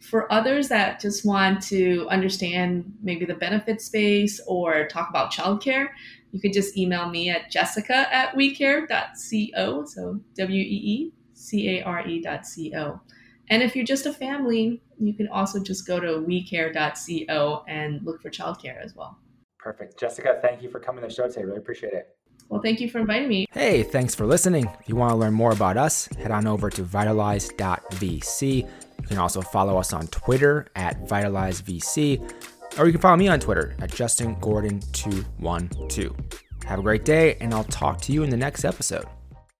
For 0.00 0.30
others 0.30 0.68
that 0.68 1.00
just 1.00 1.24
want 1.24 1.62
to 1.64 2.06
understand 2.10 2.92
maybe 3.02 3.24
the 3.24 3.34
benefit 3.34 3.80
space 3.80 4.38
or 4.46 4.86
talk 4.88 5.08
about 5.08 5.32
childcare, 5.32 5.88
you 6.32 6.40
could 6.40 6.52
just 6.52 6.76
email 6.76 7.08
me 7.08 7.30
at 7.30 7.50
jessica 7.50 8.12
at 8.14 8.34
weecare.co. 8.34 9.84
So 9.86 10.20
W 10.34 10.62
E 10.62 10.80
E 10.84 11.12
C 11.32 11.78
A 11.78 11.82
R 11.82 12.06
E 12.06 12.20
dot 12.20 12.46
C 12.46 12.74
O. 12.76 13.00
And 13.48 13.62
if 13.62 13.74
you're 13.74 13.84
just 13.86 14.06
a 14.06 14.12
family, 14.12 14.82
you 14.98 15.14
can 15.14 15.28
also 15.28 15.62
just 15.62 15.86
go 15.86 16.00
to 16.00 16.24
weecare.co 16.26 17.64
and 17.68 18.04
look 18.04 18.20
for 18.20 18.30
childcare 18.30 18.82
as 18.82 18.94
well. 18.94 19.18
Perfect. 19.64 19.98
Jessica, 19.98 20.38
thank 20.42 20.62
you 20.62 20.68
for 20.68 20.78
coming 20.78 21.00
to 21.00 21.08
the 21.08 21.14
show 21.14 21.26
today. 21.26 21.42
Really 21.42 21.56
appreciate 21.56 21.94
it. 21.94 22.14
Well, 22.50 22.60
thank 22.60 22.80
you 22.80 22.90
for 22.90 22.98
inviting 22.98 23.28
me. 23.28 23.46
Hey, 23.50 23.82
thanks 23.82 24.14
for 24.14 24.26
listening. 24.26 24.68
If 24.78 24.90
you 24.90 24.94
want 24.94 25.12
to 25.12 25.16
learn 25.16 25.32
more 25.32 25.52
about 25.52 25.78
us, 25.78 26.06
head 26.18 26.30
on 26.30 26.46
over 26.46 26.68
to 26.68 26.82
vitalize.vc. 26.82 28.42
You 28.42 28.68
can 29.08 29.16
also 29.16 29.40
follow 29.40 29.78
us 29.78 29.94
on 29.94 30.06
Twitter 30.08 30.66
at 30.76 31.08
vitalizevc, 31.08 32.78
or 32.78 32.84
you 32.84 32.92
can 32.92 33.00
follow 33.00 33.16
me 33.16 33.28
on 33.28 33.40
Twitter 33.40 33.74
at 33.80 33.90
justingordon212. 33.90 36.42
Have 36.66 36.78
a 36.78 36.82
great 36.82 37.06
day, 37.06 37.36
and 37.40 37.54
I'll 37.54 37.64
talk 37.64 38.02
to 38.02 38.12
you 38.12 38.22
in 38.22 38.28
the 38.28 38.36
next 38.36 38.66
episode. 38.66 39.06